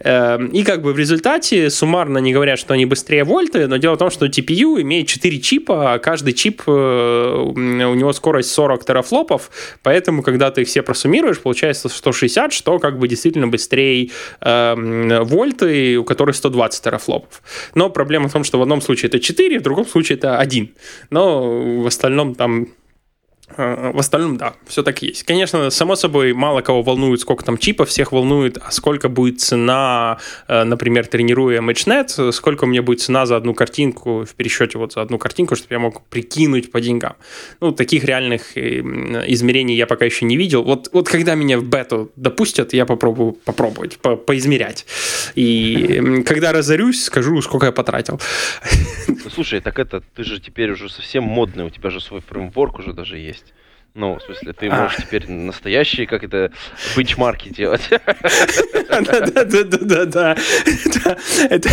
[0.00, 3.94] Эм, и как бы в результате суммарно не говорят, что они быстрее вольты, но дело
[3.94, 8.84] в том, что TPU имеет 4 чипа, а каждый чип, э, у него скорость 40
[8.84, 9.50] терафлопов,
[9.82, 14.10] поэтому, когда ты их все просуммируешь, получается 160, что как бы действительно быстрее
[14.40, 17.42] э, вольты, у которых 120 терафлопов.
[17.74, 20.74] Но проблема в том, что в одном случае это 4, в другом случае это 1.
[21.10, 22.68] Но в остальном там
[23.56, 25.24] в остальном, да, все так есть.
[25.24, 30.18] Конечно, само собой, мало кого волнует, сколько там чипов, всех волнует, а сколько будет цена,
[30.48, 34.92] э, например, тренируя MatchNet, сколько у меня будет цена за одну картинку, в пересчете вот
[34.92, 37.16] за одну картинку, чтобы я мог прикинуть по деньгам.
[37.60, 38.80] Ну, таких реальных э,
[39.28, 40.62] измерений я пока еще не видел.
[40.62, 44.86] Вот, вот когда меня в бету допустят, я попробую попробовать, по поизмерять.
[45.34, 48.20] И когда разорюсь, скажу, сколько я потратил.
[49.34, 52.92] Слушай, так это, ты же теперь уже совсем модный, у тебя же свой фреймворк уже
[52.92, 53.39] даже есть.
[53.94, 55.02] Ну, в смысле, ты можешь а.
[55.02, 56.52] теперь настоящие, как это,
[56.96, 57.90] бенчмарки делать.
[58.88, 60.36] Да-да-да-да-да.
[61.48, 61.68] Это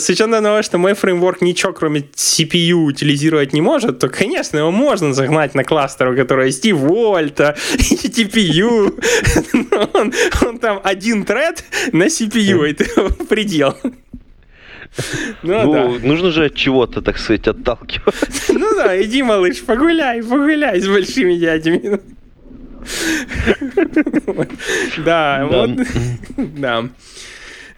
[0.00, 5.12] совершенно новое, что мой фреймворк ничего, кроме CPU, утилизировать не может, то, конечно, его можно
[5.12, 8.98] загнать на кластер, у которого есть и вольта, и TPU.
[10.42, 13.76] Он там один тред на CPU, это предел.
[15.42, 16.06] Ну, ну да.
[16.06, 18.52] нужно же от чего-то, так сказать, отталкиваться.
[18.52, 22.00] Ну да, иди, малыш, погуляй, погуляй с большими дядями.
[25.04, 25.70] Да, вот,
[26.36, 26.88] да.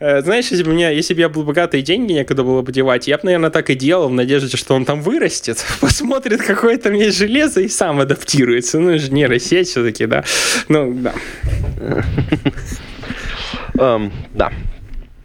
[0.01, 2.73] Э, знаешь, если бы, меня, если бы я был богатый и деньги некуда было бы
[2.73, 6.77] девать, я бы, наверное, так и делал в надежде, что он там вырастет, посмотрит, какое
[6.79, 8.79] там есть железо и сам адаптируется.
[8.81, 10.25] Ну, же нейросеть все-таки, да.
[10.69, 11.15] Ну, да.
[13.77, 14.53] Um, да,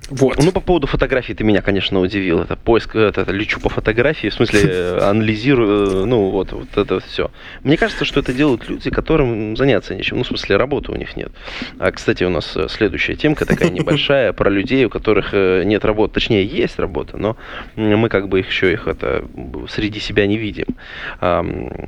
[0.09, 0.43] вот.
[0.43, 2.39] Ну, по поводу фотографий ты меня, конечно, удивил.
[2.39, 6.77] Это поиск, это, это лечу по фотографии, в смысле, э, анализирую, э, ну, вот, вот
[6.77, 7.31] это все.
[7.63, 10.17] Мне кажется, что это делают люди, которым заняться нечем.
[10.17, 11.31] Ну, в смысле, работы у них нет.
[11.77, 16.15] А, кстати, у нас э, следующая темка такая небольшая про людей, у которых нет работы.
[16.15, 17.37] Точнее, есть работа, но
[17.75, 19.25] мы как бы их еще их это
[19.69, 20.65] среди себя не видим.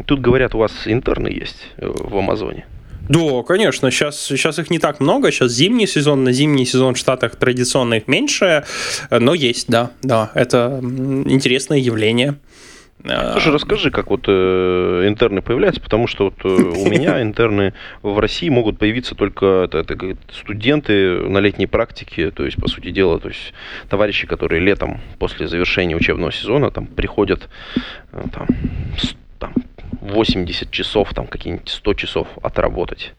[0.06, 2.66] Тут говорят, у вас интерны есть в Амазоне.
[3.10, 3.92] Да, конечно.
[3.92, 5.32] Сейчас, сейчас их не так много.
[5.32, 6.24] Сейчас зимний сезон.
[6.24, 8.64] На зимний сезон в Штатах традиционно их меньше.
[9.10, 9.92] Но есть, да.
[10.02, 12.38] Да, это интересное явление.
[13.04, 18.20] Слушай, расскажи, как вот э, интерны появляются, потому что вот э, у меня интерны в
[18.20, 19.98] России могут появиться только это, это,
[20.32, 23.54] студенты на летней практике, то есть, по сути дела, то есть
[23.90, 27.50] товарищи, которые летом после завершения учебного сезона там приходят
[28.12, 29.21] э, там, там
[30.02, 33.14] 80 часов, там какие-нибудь 100 часов отработать,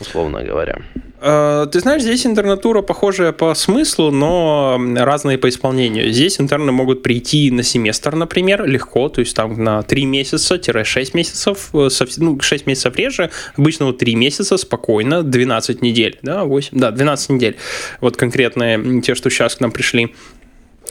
[0.00, 0.78] условно говоря.
[1.20, 6.12] Э, ты знаешь, здесь интернатура похожая по смыслу, но разные по исполнению.
[6.12, 11.70] Здесь интерны могут прийти на семестр, например, легко, то есть там на 3 месяца-6 месяцев,
[11.74, 16.90] э, ну, 6 месяцев реже, обычно вот 3 месяца спокойно, 12 недель, да, 8, да,
[16.90, 17.56] 12 недель.
[18.00, 20.14] Вот конкретные те, что сейчас к нам пришли.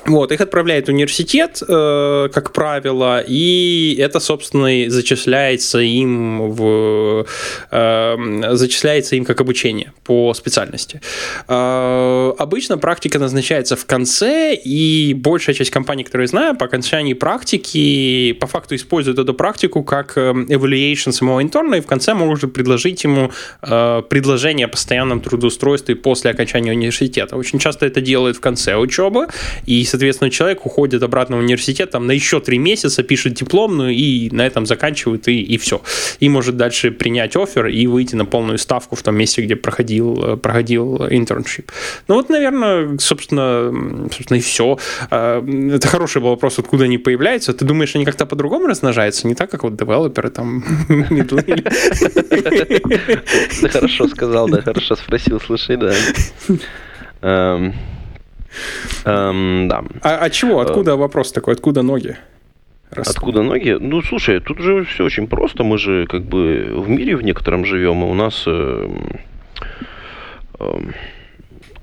[0.06, 7.26] Вот, их отправляет университет, э, как правило, и это, собственно, зачисляется им в
[7.72, 11.02] э, зачисляется им как обучение по специальности.
[11.48, 17.14] Э, обычно практика назначается в конце, и большая часть компаний, которые я знаю, по окончании
[17.14, 22.54] практики по факту используют эту практику как э, evaluation самого интерна, и в конце может
[22.54, 23.32] предложить ему
[23.62, 27.36] э, предложение о постоянном трудоустройстве после окончания университета.
[27.36, 29.28] Очень часто это делают в конце учебы,
[29.66, 34.30] и соответственно, человек уходит обратно в университет там, на еще три месяца, пишет дипломную и
[34.32, 35.82] на этом заканчивает, и, и все.
[36.19, 40.38] И может дальше принять offer и выйти на полную ставку в том месте, где проходил,
[40.38, 41.72] проходил internship.
[42.08, 44.78] Ну вот, наверное, собственно, собственно и все.
[45.10, 45.43] А,
[45.75, 47.54] это хороший был вопрос, откуда они появляются.
[47.54, 49.28] Ты думаешь, они как-то по-другому размножаются?
[49.28, 50.63] Не так, как вот девелоперы там
[53.62, 55.93] Ты хорошо сказал, да, хорошо спросил, слушай, да.
[59.06, 59.84] Эм, да.
[60.02, 60.60] А, а чего?
[60.60, 61.54] Откуда вопрос такой?
[61.54, 62.18] Откуда ноги?
[62.92, 63.18] Растут.
[63.18, 63.78] Откуда ноги?
[63.80, 65.64] Ну, слушай, тут же все очень просто.
[65.64, 68.90] Мы же как бы в мире в некотором живем, и у нас э,
[70.60, 70.80] э,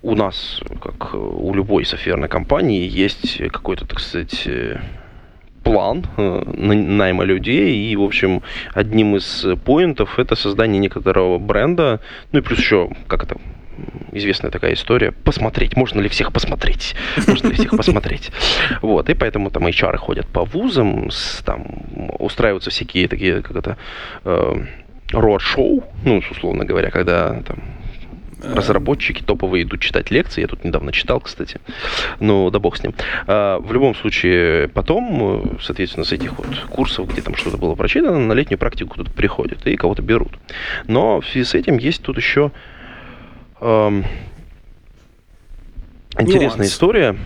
[0.02, 4.80] у нас, как у любой софтверной компании, есть какой-то, так сказать, э,
[5.62, 12.00] план э, найма людей, и, в общем, одним из поинтов это создание некоторого бренда,
[12.30, 13.36] ну и плюс еще, как это,
[14.12, 16.94] известная такая история, посмотреть, можно ли всех посмотреть,
[17.26, 18.30] можно ли всех посмотреть.
[18.82, 21.10] Вот, и поэтому там HR ходят по вузам,
[21.44, 21.66] там
[22.18, 23.76] устраиваются всякие такие, как это,
[24.24, 24.54] э,
[25.12, 27.58] роад-шоу, ну, условно говоря, когда там
[28.42, 30.42] разработчики топовые идут читать лекции.
[30.42, 31.58] Я тут недавно читал, кстати.
[32.20, 32.94] Ну, да бог с ним.
[33.26, 38.18] А, в любом случае, потом, соответственно, с этих вот курсов, где там что-то было прочитано,
[38.18, 40.32] на летнюю практику кто-то приходит и кого-то берут.
[40.86, 42.52] Но в связи с этим есть тут еще
[43.60, 44.04] Эм,
[46.18, 46.72] интересная нюанс.
[46.72, 47.16] история.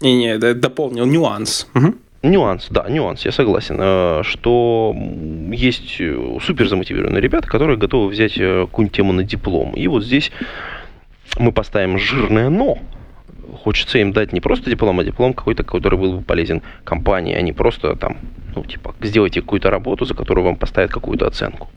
[0.00, 1.68] Не-не, дополнил нюанс.
[1.74, 1.94] Угу.
[2.24, 4.94] Нюанс, да, нюанс, я согласен, э, что
[5.52, 6.00] есть
[6.42, 9.74] супер замотивированные ребята, которые готовы взять э, какую-нибудь тему на диплом.
[9.74, 10.32] И вот здесь
[11.38, 12.78] мы поставим жирное «но».
[13.62, 17.40] Хочется им дать не просто диплом, а диплом какой-то, который был бы полезен компании, а
[17.40, 18.16] не просто там,
[18.54, 21.68] ну, типа, сделайте какую-то работу, за которую вам поставят какую-то оценку.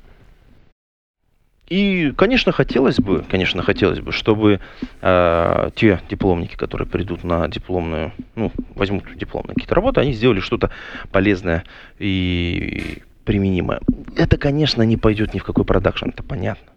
[1.69, 4.61] И, конечно, хотелось бы, конечно, хотелось бы, чтобы
[5.01, 10.69] э, те дипломники, которые придут на дипломную, ну, возьмут дипломные какие-то работы, они сделали что-то
[11.11, 11.65] полезное
[11.99, 13.81] и применимое.
[14.15, 16.71] Это, конечно, не пойдет ни в какой продакшн, это понятно.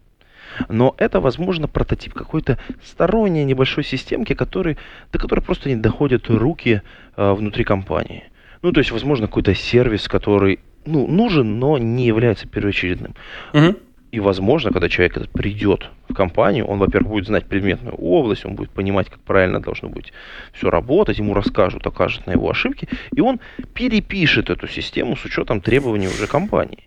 [0.69, 4.77] Но это, возможно, прототип какой-то сторонней небольшой системки, который,
[5.13, 6.83] до которой просто не доходят руки
[7.17, 8.25] э, внутри компании.
[8.63, 13.15] Ну, то есть, возможно, какой-то сервис, который ну, нужен, но не является первоочередным.
[13.53, 13.77] Угу.
[14.13, 18.57] И, возможно, когда человек этот придет в компанию, он, во-первых, будет знать предметную область, он
[18.57, 20.13] будет понимать, как правильно должно быть
[20.53, 23.41] все работать, ему расскажут, окажут на его ошибки, и он
[23.73, 26.85] перепишет эту систему с учетом требований уже компании.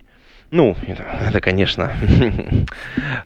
[0.52, 1.92] Ну, это, это конечно,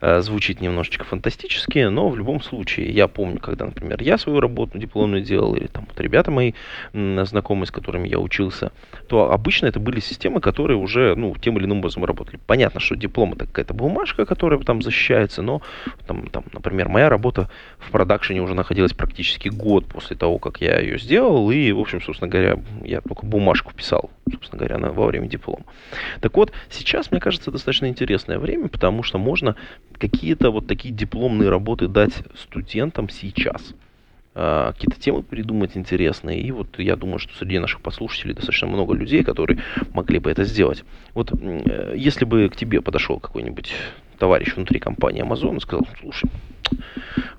[0.21, 5.21] звучит немножечко фантастически, но в любом случае, я помню, когда, например, я свою работу дипломную
[5.21, 6.53] делал, или там вот ребята мои
[6.93, 8.71] знакомые, с которыми я учился,
[9.07, 12.39] то обычно это были системы, которые уже, ну, тем или иным образом работали.
[12.45, 15.61] Понятно, что диплом это какая-то бумажка, которая там защищается, но,
[16.05, 17.49] там, там, например, моя работа
[17.79, 22.01] в продакшене уже находилась практически год после того, как я ее сделал, и, в общем,
[22.01, 25.63] собственно говоря, я только бумажку писал, собственно говоря, на, во время диплома.
[26.21, 29.55] Так вот, сейчас, мне кажется, достаточно интересное время, потому что можно
[29.97, 33.73] какие-то вот такие дипломные работы дать студентам сейчас.
[34.39, 36.39] А, какие-то темы придумать интересные.
[36.41, 39.59] И вот я думаю, что среди наших послушателей достаточно много людей, которые
[39.93, 40.83] могли бы это сделать.
[41.15, 43.73] Вот э, если бы к тебе подошел какой-нибудь
[44.19, 46.29] товарищ внутри компании Amazon и сказал, слушай,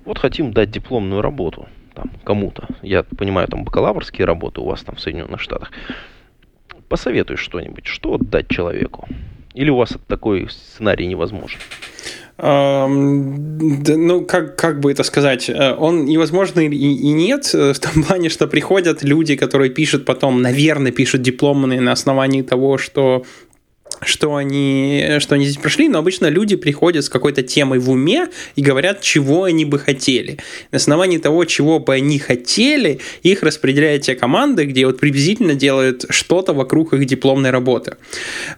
[0.03, 2.67] вот хотим дать дипломную работу там, кому-то.
[2.81, 5.71] Я понимаю, там бакалаврские работы у вас там в Соединенных Штатах.
[6.89, 9.07] Посоветуй что-нибудь, что дать человеку.
[9.53, 11.59] Или у вас такой сценарий невозможен?
[12.41, 18.03] ну, как, как бы это сказать, э, он невозможно и, и нет, э, в том
[18.03, 23.25] плане, что приходят люди, которые пишут потом, наверное, пишут дипломные на основании того, что
[24.01, 28.27] что они, что они здесь прошли, но обычно люди приходят с какой-то темой в уме
[28.55, 30.37] и говорят, чего они бы хотели.
[30.71, 36.05] На основании того, чего бы они хотели, их распределяют те команды, где вот приблизительно делают
[36.09, 37.97] что-то вокруг их дипломной работы.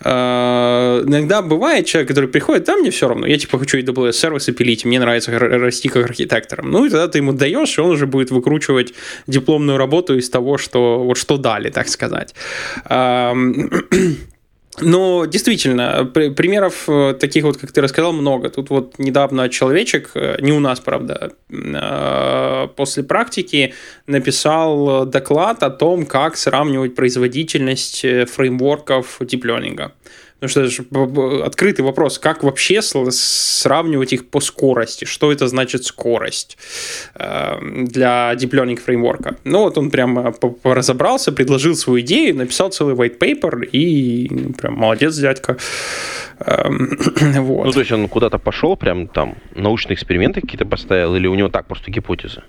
[0.04, 4.52] Э, иногда бывает человек, который приходит, да, мне все равно, я типа хочу AWS сервисы
[4.52, 6.72] пилить, мне нравится расти как архитектором.
[6.72, 8.94] Ну и тогда ты ему даешь, и он уже будет выкручивать
[9.28, 12.36] дипломную работу из того, что вот что дали, так сказать.
[14.80, 18.50] Но действительно, примеров э, таких вот, как ты рассказал, много.
[18.50, 23.74] Тут вот недавно человечек, э, не у нас, правда, э, после практики
[24.08, 29.92] написал доклад о том, как сравнивать производительность фреймворков диплёнинга.
[30.42, 36.58] Потому что открытый вопрос, как вообще сравнивать их по скорости, что это значит скорость
[37.14, 39.36] эм, для Deep Learning фреймворка.
[39.44, 44.74] Ну вот он прям разобрался, предложил свою идею, написал целый white paper и ну, прям
[44.74, 45.58] молодец дядька.
[46.46, 46.98] Эм,
[47.44, 47.66] вот.
[47.66, 51.50] Ну то есть он куда-то пошел, прям там научные эксперименты какие-то поставил или у него
[51.50, 52.42] так просто гипотезы?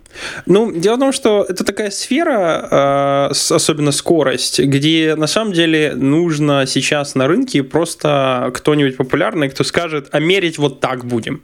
[0.47, 5.93] Ну дело в том, что это такая сфера, э, особенно скорость, где на самом деле
[5.95, 11.43] нужно сейчас на рынке просто просто кто-нибудь популярный, кто скажет, а мерить вот так будем.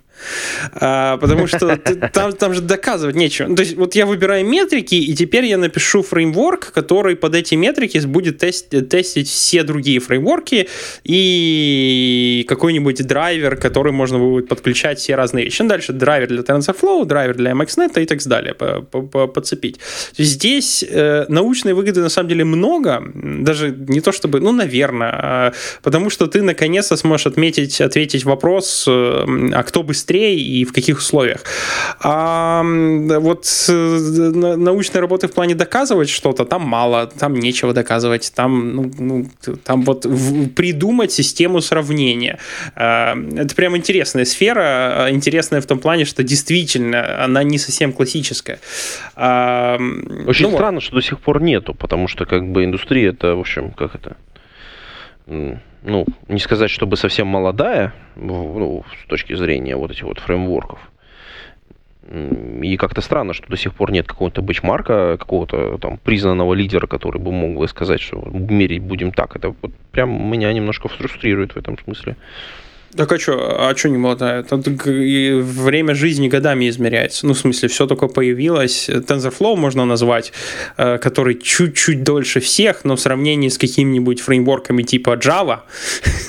[0.72, 1.76] А, потому что
[2.12, 3.54] там, там же доказывать нечего.
[3.54, 7.98] То есть вот я выбираю метрики, и теперь я напишу фреймворк, который под эти метрики
[8.06, 10.68] будет тест, тестить все другие фреймворки
[11.04, 15.62] и какой-нибудь драйвер, который можно будет подключать все разные вещи.
[15.62, 19.78] Ну, дальше драйвер для TensorFlow, драйвер для MXNet и так далее подцепить.
[20.16, 25.52] Здесь э, научной выгоды на самом деле много, даже не то чтобы, ну, наверное, а,
[25.82, 30.72] потому что ты наконец-то сможешь отметить, ответить вопрос, э, а кто быстрее быстрее и в
[30.72, 31.44] каких условиях.
[32.00, 38.76] А вот э, научной работы в плане доказывать что-то, там мало, там нечего доказывать, там,
[38.76, 39.26] ну, ну,
[39.64, 40.06] там вот
[40.56, 42.38] придумать систему сравнения.
[42.74, 48.58] А, это прям интересная сфера, интересная в том плане, что действительно она не совсем классическая.
[49.16, 49.76] А,
[50.26, 50.84] Очень ну, странно, вот.
[50.84, 54.16] что до сих пор нету, потому что как бы индустрия это, в общем, как это
[55.82, 60.78] ну, не сказать, чтобы совсем молодая, ну, с точки зрения вот этих вот фреймворков.
[62.10, 67.20] И как-то странно, что до сих пор нет какого-то бэчмарка, какого-то там признанного лидера, который
[67.20, 69.36] бы мог бы сказать, что мерить будем так.
[69.36, 72.16] Это вот прям меня немножко фрустрирует в этом смысле.
[72.96, 74.42] Так а что, а что не молодая?
[74.42, 77.26] Тут время жизни годами измеряется.
[77.26, 78.88] Ну, в смысле, все только появилось.
[78.88, 80.32] TensorFlow можно назвать,
[80.76, 85.60] э, который чуть-чуть дольше всех, но в сравнении с какими-нибудь фреймворками типа Java.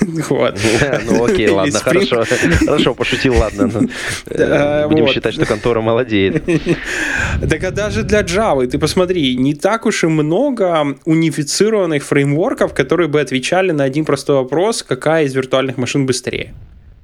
[0.28, 0.58] вот.
[1.10, 2.24] Ну, окей, ладно, хорошо.
[2.66, 3.70] Хорошо, пошутил, ладно.
[3.72, 6.42] Ну, будем считать, что контора молодеет.
[7.48, 13.08] Так а даже для Java, ты посмотри, не так уж и много унифицированных фреймворков, которые
[13.08, 16.54] бы отвечали на один простой вопрос, какая из виртуальных машин быстрее.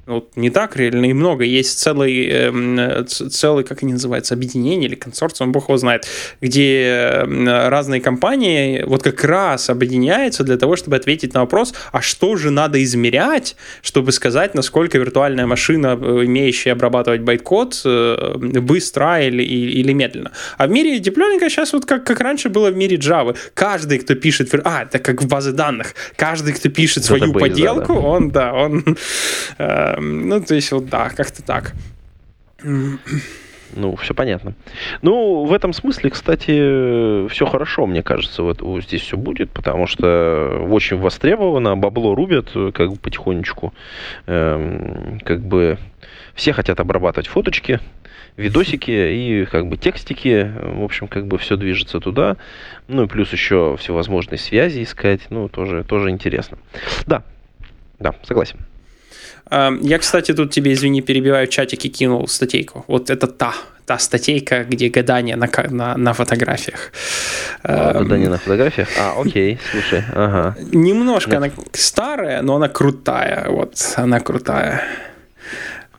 [0.06, 1.42] Вот не так реально и много.
[1.42, 6.06] Есть целый, э, целый, как они называются, объединение или консорциум, бог его знает,
[6.40, 6.82] где
[7.24, 12.36] э, разные компании вот как раз объединяются для того, чтобы ответить на вопрос, а что
[12.36, 19.42] же надо измерять, чтобы сказать, насколько виртуальная машина, э, имеющая обрабатывать байткод, э, быстро или,
[19.42, 20.30] или медленно.
[20.56, 23.36] А в мире диплёника сейчас вот как, как раньше было в мире Java.
[23.54, 24.54] Каждый, кто пишет...
[24.64, 25.94] А, это как в базе данных.
[26.14, 28.06] Каждый, кто пишет свою поделку, да, да.
[28.06, 28.96] он, да, он...
[29.58, 31.74] Э, ну, то есть вот да, как-то так.
[33.74, 34.54] Ну, все понятно.
[35.02, 40.66] Ну, в этом смысле, кстати, все хорошо, мне кажется, вот, здесь все будет, потому что
[40.70, 43.74] очень востребовано, бабло рубят, как бы потихонечку,
[44.26, 45.78] эм, как бы
[46.34, 47.80] все хотят обрабатывать фоточки,
[48.36, 52.36] видосики и как бы текстики, в общем, как бы все движется туда,
[52.86, 56.58] ну и плюс еще всевозможные связи искать, ну, тоже, тоже интересно.
[57.06, 57.24] Да,
[57.98, 58.58] да, согласен.
[59.50, 62.84] Я, кстати, тут тебе, извини, перебиваю, в чатике кинул статейку.
[62.88, 63.54] Вот это та,
[63.84, 66.92] та статейка, где гадание на, на, на фотографиях.
[67.62, 68.88] А, гадание на фотографиях?
[68.98, 70.56] А, окей, слушай, ага.
[70.72, 73.46] Немножко она старая, но она крутая.
[73.48, 74.82] Вот, она крутая.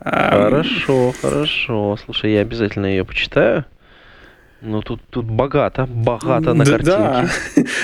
[0.03, 1.97] Хорошо, хорошо.
[2.05, 3.65] Слушай, я обязательно ее почитаю.
[4.61, 7.29] Ну, тут, тут богато, богато на да, картинке.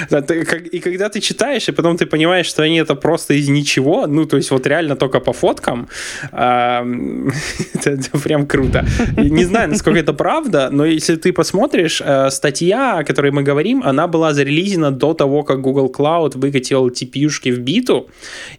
[0.10, 0.20] Да.
[0.74, 4.26] И когда ты читаешь, и потом ты понимаешь, что они это просто из ничего, ну,
[4.26, 5.88] то есть вот реально только по фоткам,
[6.32, 8.86] это, прям круто.
[9.18, 13.84] Не знаю, насколько это правда, но если ты посмотришь, э, статья, о которой мы говорим,
[13.84, 18.10] она была зарелизена до того, как Google Cloud выкатил TPU-шки в биту,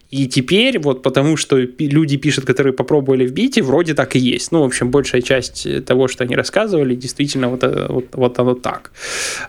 [0.09, 4.51] и теперь вот потому, что люди пишут, которые попробовали в бите, вроде так и есть.
[4.53, 8.53] Ну, в общем, большая часть того, что они рассказывали, действительно вот, э, вот, вот оно
[8.55, 8.91] так.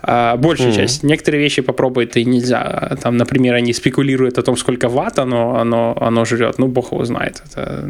[0.02, 0.76] А большая mm-hmm.
[0.76, 1.02] часть.
[1.02, 2.96] Некоторые вещи попробовать и нельзя.
[3.02, 6.58] Там, например, они спекулируют о том, сколько ватт оно, оно, оно жрет.
[6.58, 7.42] Ну, бог его знает.
[7.50, 7.88] Это...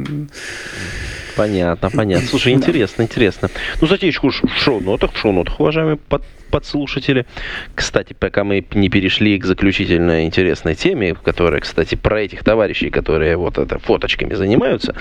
[1.37, 2.26] Понятно, понятно.
[2.29, 3.50] Слушай, интересно, интересно.
[3.81, 7.26] Ну, затечку в шоу-нотах, в шоу-нотах, уважаемые под, подслушатели.
[7.74, 13.37] Кстати, пока мы не перешли к заключительной интересной теме, которая, кстати, про этих товарищей, которые
[13.37, 14.94] вот это фоточками занимаются,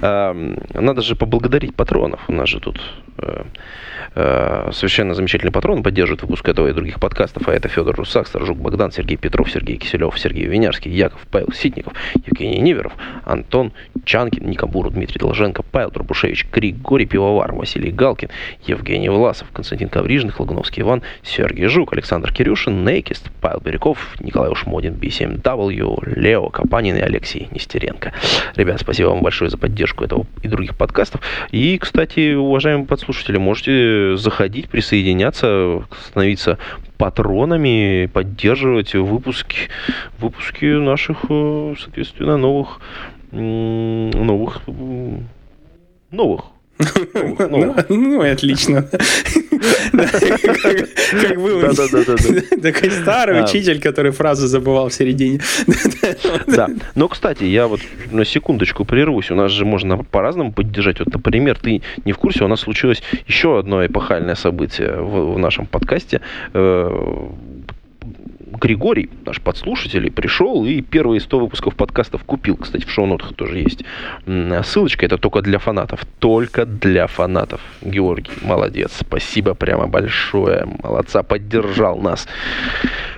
[0.00, 2.20] э, надо же поблагодарить патронов.
[2.28, 2.80] У нас же тут
[4.16, 8.58] Э, совершенно замечательный патрон, поддерживает выпуск этого и других подкастов, а это Федор Русак, Сторожук
[8.58, 12.92] Богдан, Сергей Петров, Сергей Киселев, Сергей Винярский, Яков, Павел Ситников, Евгений Неверов,
[13.24, 13.72] Антон
[14.04, 18.28] Чанкин, Никабуру, Дмитрий Долженко, Павел Трубушевич, Григорий Пивовар, Василий Галкин,
[18.66, 24.94] Евгений Власов, Константин Коврижных, Лагуновский Иван, Сергей Жук, Александр Кирюшин, Нейкист, Павел Бирюков, Николай Ушмодин,
[24.94, 28.12] B7W, Лео Капанин и Алексей Нестеренко.
[28.54, 31.22] Ребят, спасибо вам большое за поддержку этого и других подкастов.
[31.50, 36.58] И, кстати, уважаемые подслушатели, можете заходить, присоединяться, становиться
[36.98, 39.68] патронами, поддерживать выпуски,
[40.18, 42.80] выпуски наших, э, соответственно, новых,
[43.32, 44.60] новых,
[46.10, 48.88] новых ну, ну, отлично.
[51.22, 51.60] Как был
[52.62, 55.40] такой старый учитель, который фразу забывал в середине.
[56.46, 56.68] Да.
[56.94, 59.30] Но, кстати, я вот на секундочку прервусь.
[59.30, 60.98] У нас же можно по-разному поддержать.
[60.98, 65.66] Вот, например, ты не в курсе, у нас случилось еще одно эпохальное событие в нашем
[65.66, 66.20] подкасте
[66.52, 67.28] э,
[68.60, 72.56] Григорий, наш подслушатель, пришел и первые 100 выпусков подкастов купил.
[72.56, 73.84] Кстати, в шоу-нотах тоже есть
[74.64, 75.06] ссылочка.
[75.06, 76.04] Это только для фанатов.
[76.18, 77.60] Только для фанатов.
[77.82, 78.92] Георгий, молодец.
[79.00, 80.66] Спасибо прямо большое.
[80.82, 82.28] Молодца, поддержал нас.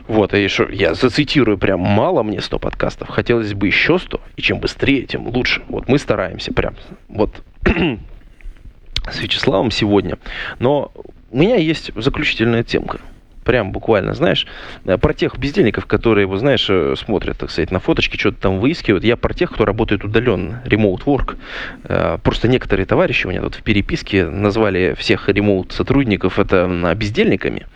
[0.08, 3.08] Вот, и еще я зацитирую прям мало мне 100 подкастов.
[3.08, 4.20] Хотелось бы еще 100.
[4.36, 5.62] И чем быстрее, тем лучше.
[5.68, 6.76] Вот мы стараемся прям.
[7.08, 7.42] Вот
[9.10, 10.18] с Вячеславом сегодня.
[10.60, 10.92] Но
[11.30, 13.00] у меня есть заключительная темка
[13.46, 14.46] прям буквально, знаешь,
[14.84, 18.58] э, про тех бездельников, которые, его, знаешь, э, смотрят, так сказать, на фоточки, что-то там
[18.58, 19.04] выискивают.
[19.04, 21.36] Я про тех, кто работает удаленно, remote work.
[21.84, 27.66] Э, просто некоторые товарищи у меня тут в переписке назвали всех remote сотрудников это бездельниками.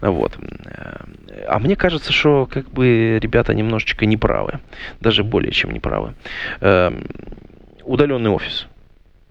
[0.00, 0.38] Вот.
[1.48, 4.60] А мне кажется, что как бы ребята немножечко неправы.
[5.00, 6.14] Даже более чем неправы.
[7.82, 8.66] Удаленный офис.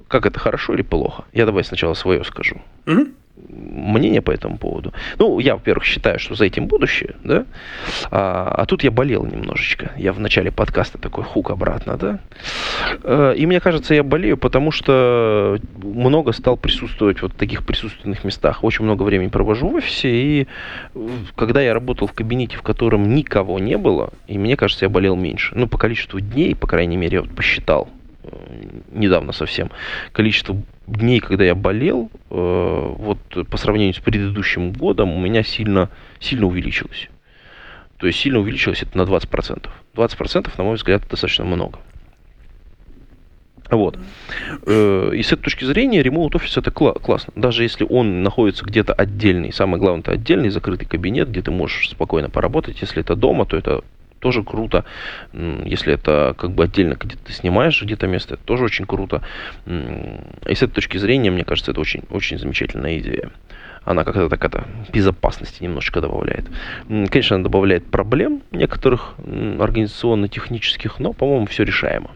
[0.10, 1.24] Как это хорошо или плохо?
[1.32, 2.62] Я давай сначала свое скажу.
[2.86, 4.94] Угу мнение по этому поводу.
[5.18, 7.46] Ну, я, во-первых, считаю, что за этим будущее, да,
[8.12, 9.92] а, а тут я болел немножечко.
[9.98, 12.20] Я в начале подкаста такой хук обратно, да.
[13.04, 18.24] Э, и мне кажется, я болею, потому что много стал присутствовать вот в таких присутственных
[18.24, 18.64] местах.
[18.64, 20.48] Очень много времени провожу в офисе, и
[21.36, 25.16] когда я работал в кабинете, в котором никого не было, и мне кажется, я болел
[25.16, 25.56] меньше.
[25.56, 27.99] Ну, по количеству дней, по крайней мере, я вот посчитал э,
[28.92, 29.72] недавно совсем,
[30.12, 30.58] количество
[30.88, 33.20] дней, когда я болел, э, вот
[33.50, 37.10] по сравнению с предыдущим годом, у меня сильно, сильно увеличилось.
[37.98, 39.70] То есть сильно увеличилось это на 20%.
[39.96, 41.80] 20%, на мой взгляд, достаточно много.
[43.70, 44.00] Вот.
[44.66, 47.34] Э, и с этой точки зрения ремоут офис это кла- классно.
[47.36, 51.90] Даже если он находится где-то отдельный, самое главное, это отдельный закрытый кабинет, где ты можешь
[51.90, 52.82] спокойно поработать.
[52.82, 53.84] Если это дома, то это
[54.20, 54.86] тоже круто.
[55.34, 59.22] Если это как бы отдельно где-то снимаешь где-то место, это тоже очень круто.
[59.66, 63.32] И с этой точки зрения, мне кажется, это очень, очень замечательная идея.
[63.86, 66.46] Она как-то так это безопасности немножечко добавляет.
[66.88, 72.12] Конечно, она добавляет проблем некоторых организационно-технических, но, по-моему, все решаемо.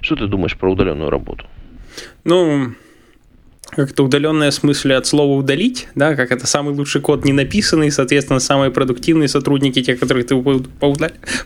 [0.00, 1.46] Что ты думаешь про удаленную работу?
[2.24, 2.72] Ну,
[3.74, 8.38] как-то удаленное смысле от слова удалить, да, как это самый лучший код не написанный, соответственно,
[8.38, 10.36] самые продуктивные сотрудники, те, которых ты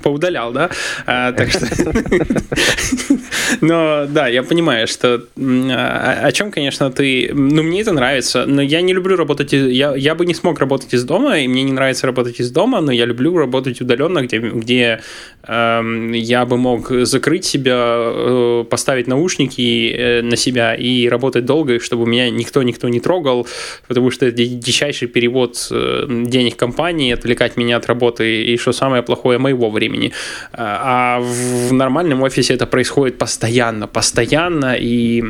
[0.03, 0.71] поудалял, да,
[1.07, 1.67] а, так что...
[3.61, 7.31] Но да, я понимаю, что а, о чем, конечно, ты...
[7.33, 9.53] Ну, мне это нравится, но я не люблю работать...
[9.53, 12.81] Я, я бы не смог работать из дома, и мне не нравится работать из дома,
[12.81, 15.01] но я люблю работать удаленно, где, где
[15.47, 21.79] э, я бы мог закрыть себя, э, поставить наушники э, на себя и работать долго,
[21.79, 23.47] чтобы у меня меня никто-никто не трогал,
[23.89, 29.03] потому что это дичайший перевод э, денег компании, отвлекать меня от работы и, что самое
[29.03, 30.13] плохое, моего времени.
[30.53, 35.23] А в нормальном офисе это происходит постоянно, постоянно, и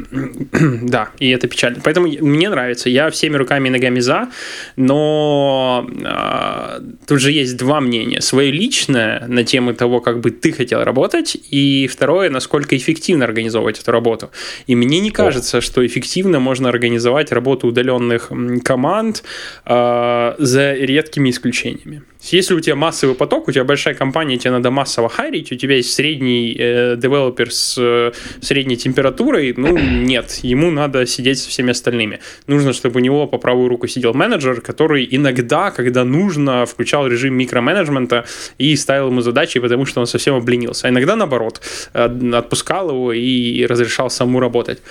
[0.83, 1.81] да, и это печально.
[1.85, 4.29] Поэтому мне нравится, я всеми руками и ногами за,
[4.77, 8.21] но а, тут же есть два мнения.
[8.21, 13.81] Свое личное на тему того, как бы ты хотел работать, и второе, насколько эффективно организовывать
[13.81, 14.31] эту работу.
[14.69, 18.31] И мне не кажется, что эффективно можно организовать работу удаленных
[18.65, 19.25] команд
[19.65, 22.03] э, за редкими исключениями.
[22.33, 25.77] Если у тебя массовый поток, у тебя большая компания, тебе надо массово хайрить, у тебя
[25.77, 31.71] есть средний э, девелопер с э, средней температурой, ну нет, ему надо сидеть со всеми
[31.71, 32.19] остальными.
[32.47, 37.35] Нужно, чтобы у него по правую руку сидел менеджер, который иногда, когда нужно, включал режим
[37.35, 38.25] микроменеджмента
[38.59, 40.89] и ставил ему задачи, потому что он совсем обленился.
[40.89, 41.61] А иногда наоборот,
[41.95, 44.83] э, отпускал его и разрешал саму работать.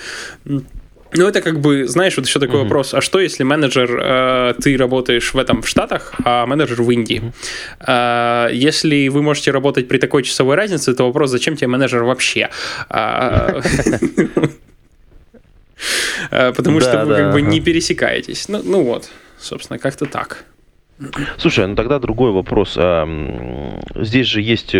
[1.12, 2.62] Ну, это как бы, знаешь, вот еще такой mm-hmm.
[2.64, 2.94] вопрос.
[2.94, 7.22] А что, если менеджер, э, ты работаешь в этом в Штатах, а менеджер в Индии?
[7.22, 8.48] Mm-hmm.
[8.48, 12.50] Э, если вы можете работать при такой часовой разнице, то вопрос, зачем тебе менеджер вообще?
[12.88, 13.60] А,
[16.56, 18.48] потому да, что вы как бы не пересекаетесь.
[18.48, 20.44] Ну, ну вот, собственно, как-то так.
[21.38, 22.78] Слушай, ну тогда другой вопрос.
[23.94, 24.78] Здесь же есть э,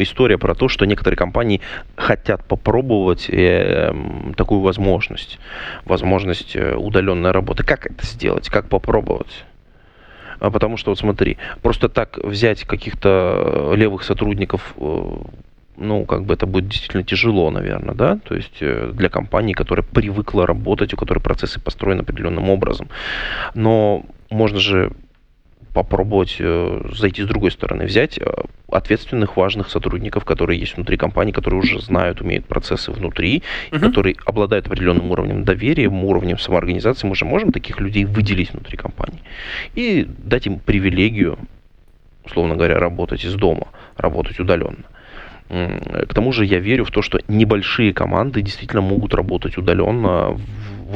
[0.00, 1.60] история про то, что некоторые компании
[1.96, 3.94] хотят попробовать э,
[4.36, 5.38] такую возможность,
[5.84, 7.64] возможность э, удаленной работы.
[7.64, 8.48] Как это сделать?
[8.48, 9.44] Как попробовать?
[10.40, 14.74] А потому что вот смотри, просто так взять каких-то левых сотрудников
[15.76, 20.46] ну, как бы это будет действительно тяжело, наверное, да, то есть для компании, которая привыкла
[20.46, 22.88] работать, у которой процессы построены определенным образом.
[23.54, 24.92] Но можно же
[25.74, 28.24] попробовать э, зайти с другой стороны, взять э,
[28.70, 33.80] ответственных, важных сотрудников, которые есть внутри компании, которые уже знают, умеют процессы внутри, uh-huh.
[33.80, 37.08] которые обладают определенным уровнем доверия, уровнем самоорганизации.
[37.08, 39.20] Мы же можем таких людей выделить внутри компании
[39.74, 41.38] и дать им привилегию,
[42.24, 43.66] условно говоря, работать из дома,
[43.96, 44.84] работать удаленно.
[45.48, 50.40] К тому же я верю в то, что небольшие команды действительно могут работать удаленно в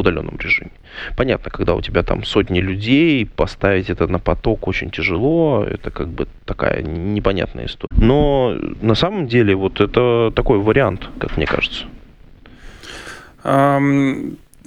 [0.01, 0.71] удаленном режиме.
[1.17, 6.09] Понятно, когда у тебя там сотни людей, поставить это на поток очень тяжело, это как
[6.09, 7.95] бы такая непонятная история.
[7.97, 11.87] Но на самом деле вот это такой вариант, как мне кажется.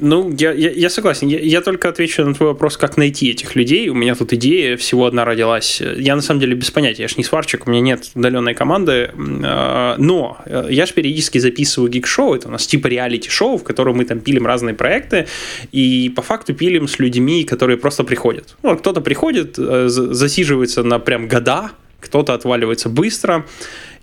[0.01, 1.27] Ну, я, я, я согласен.
[1.27, 3.87] Я, я только отвечу на твой вопрос, как найти этих людей.
[3.89, 5.81] У меня тут идея всего одна родилась.
[5.81, 9.11] Я на самом деле без понятия, я же не сварчик, у меня нет удаленной команды.
[9.45, 10.39] А, но
[10.69, 14.45] я же периодически записываю гик-шоу, это у нас типа реалити-шоу, в котором мы там пилим
[14.45, 15.27] разные проекты,
[15.71, 18.55] и по факту пилим с людьми, которые просто приходят.
[18.63, 23.45] Ну, кто-то приходит, э, засиживается на прям года, кто-то отваливается быстро,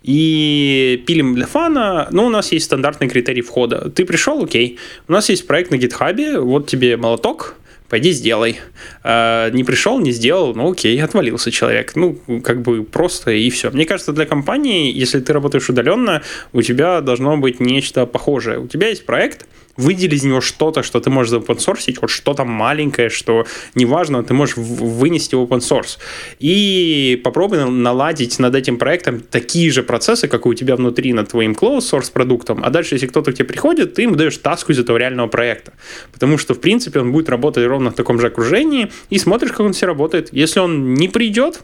[0.02, 3.90] и пилим для фана, но у нас есть стандартный критерий входа.
[3.90, 4.78] Ты пришел, окей,
[5.08, 7.56] у нас есть проект на гитхабе, вот тебе молоток,
[7.88, 8.60] пойди сделай.
[9.02, 11.96] А, не пришел, не сделал, ну окей, отвалился человек.
[11.96, 13.70] Ну, как бы просто и все.
[13.70, 16.22] Мне кажется, для компании, если ты работаешь удаленно,
[16.52, 18.60] у тебя должно быть нечто похожее.
[18.60, 19.46] У тебя есть проект,
[19.78, 24.56] выдели из него что-то, что ты можешь заопенсорсить, вот что-то маленькое, что неважно, ты можешь
[24.56, 25.98] вынести в open source.
[26.40, 31.30] И попробуй наладить над этим проектом такие же процессы, как и у тебя внутри над
[31.30, 34.72] твоим closed source продуктом, а дальше, если кто-то к тебе приходит, ты ему даешь таску
[34.72, 35.72] из этого реального проекта.
[36.12, 39.60] Потому что, в принципе, он будет работать ровно в таком же окружении, и смотришь, как
[39.60, 40.28] он все работает.
[40.32, 41.62] Если он не придет,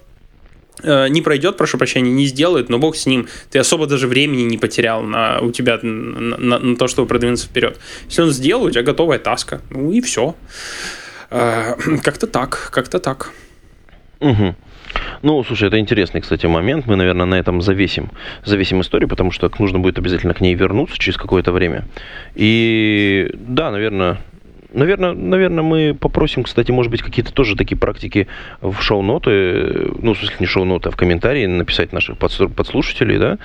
[0.83, 3.29] не пройдет, прошу прощения, не сделает, но бог с ним.
[3.51, 7.47] Ты особо даже времени не потерял на, у тебя на, на, на то, чтобы продвинуться
[7.47, 7.79] вперед.
[8.07, 9.61] Если он сделал, у тебя готовая таска.
[9.71, 10.35] Ну и все.
[11.31, 13.31] Э, как-то так, как-то так.
[14.21, 14.55] Угу.
[15.23, 16.87] Ну, слушай, это интересный, кстати, момент.
[16.87, 18.11] Мы, наверное, на этом завесим,
[18.45, 21.87] завесим историю, потому что нужно будет обязательно к ней вернуться через какое-то время.
[22.35, 24.19] И да, наверное,
[24.75, 28.27] Наверное, наверное, мы попросим, кстати, может быть, какие-то тоже такие практики
[28.61, 33.39] в шоу-ноты, ну, в смысле, не шоу-ноты, а в комментарии написать наших подслушателей, да.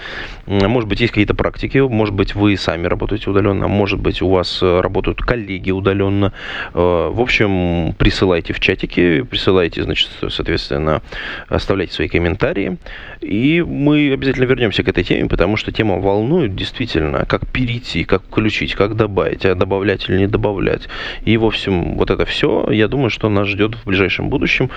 [0.48, 4.60] Может быть, есть какие-то практики, может быть, вы сами работаете удаленно, может быть, у вас
[4.64, 6.34] э, работают коллеги удаленно.
[6.74, 11.04] Э, в общем, присылайте в чатики, присылайте, значит, соответственно,
[11.48, 12.78] оставляйте свои комментарии.
[13.22, 18.24] И мы обязательно вернемся к этой теме, потому что тема волнует действительно, как перейти, как
[18.24, 20.88] включить, как добавить, а добавлять или не добавлять.
[21.26, 24.70] И, в общем, вот это все, я думаю, что нас ждет в ближайшем будущем.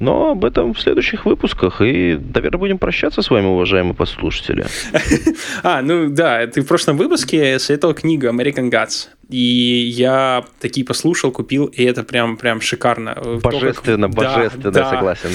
[0.00, 1.80] Но об этом в следующих выпусках.
[1.80, 4.66] И, наверное, будем прощаться с вами, уважаемые послушатели.
[5.62, 9.08] А, ну да, ты в прошлом выпуске советовал книгу American Gods.
[9.28, 13.16] И я такие послушал, купил, и это прям, прям шикарно.
[13.42, 14.16] Божественно, как...
[14.16, 15.28] божественно, да, согласен.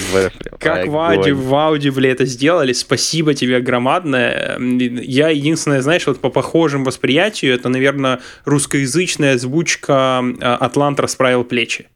[0.60, 4.58] Как в ауди, в аудибле это сделали, спасибо тебе громадное.
[4.60, 11.88] Я единственное, знаешь, вот по похожим восприятию, это, наверное, русскоязычная озвучка «Атлант расправил плечи».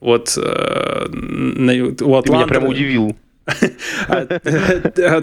[0.00, 1.06] Вот э,
[2.00, 2.22] у Атланта...
[2.22, 3.16] Ты меня прям удивил.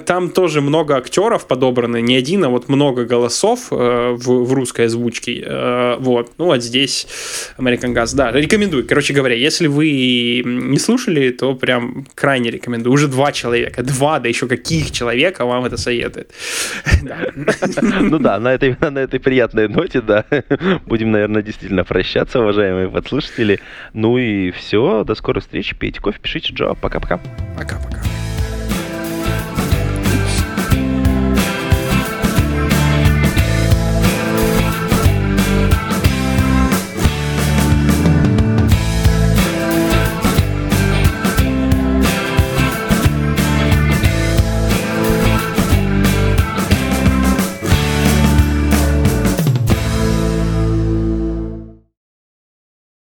[0.05, 4.85] Там тоже много актеров подобраны, не один, а вот много голосов э, в, в русской
[4.85, 5.43] озвучке.
[5.45, 6.33] Э, вот.
[6.37, 7.07] Ну, вот здесь
[7.57, 8.15] American Gas.
[8.15, 8.85] Да, рекомендую.
[8.85, 12.93] Короче говоря, если вы не слушали, то прям крайне рекомендую.
[12.93, 13.83] Уже два человека.
[13.83, 16.31] Два, да еще каких человек вам это советует.
[17.91, 20.25] Ну да, на этой, на этой приятной ноте, да,
[20.85, 23.59] будем, наверное, действительно прощаться, уважаемые подслушатели.
[23.93, 25.75] Ну и все, до скорой встречи.
[25.75, 26.73] Пейте кофе, пишите Джо.
[26.73, 27.19] Пока-пока.
[27.57, 28.08] Пока-пока.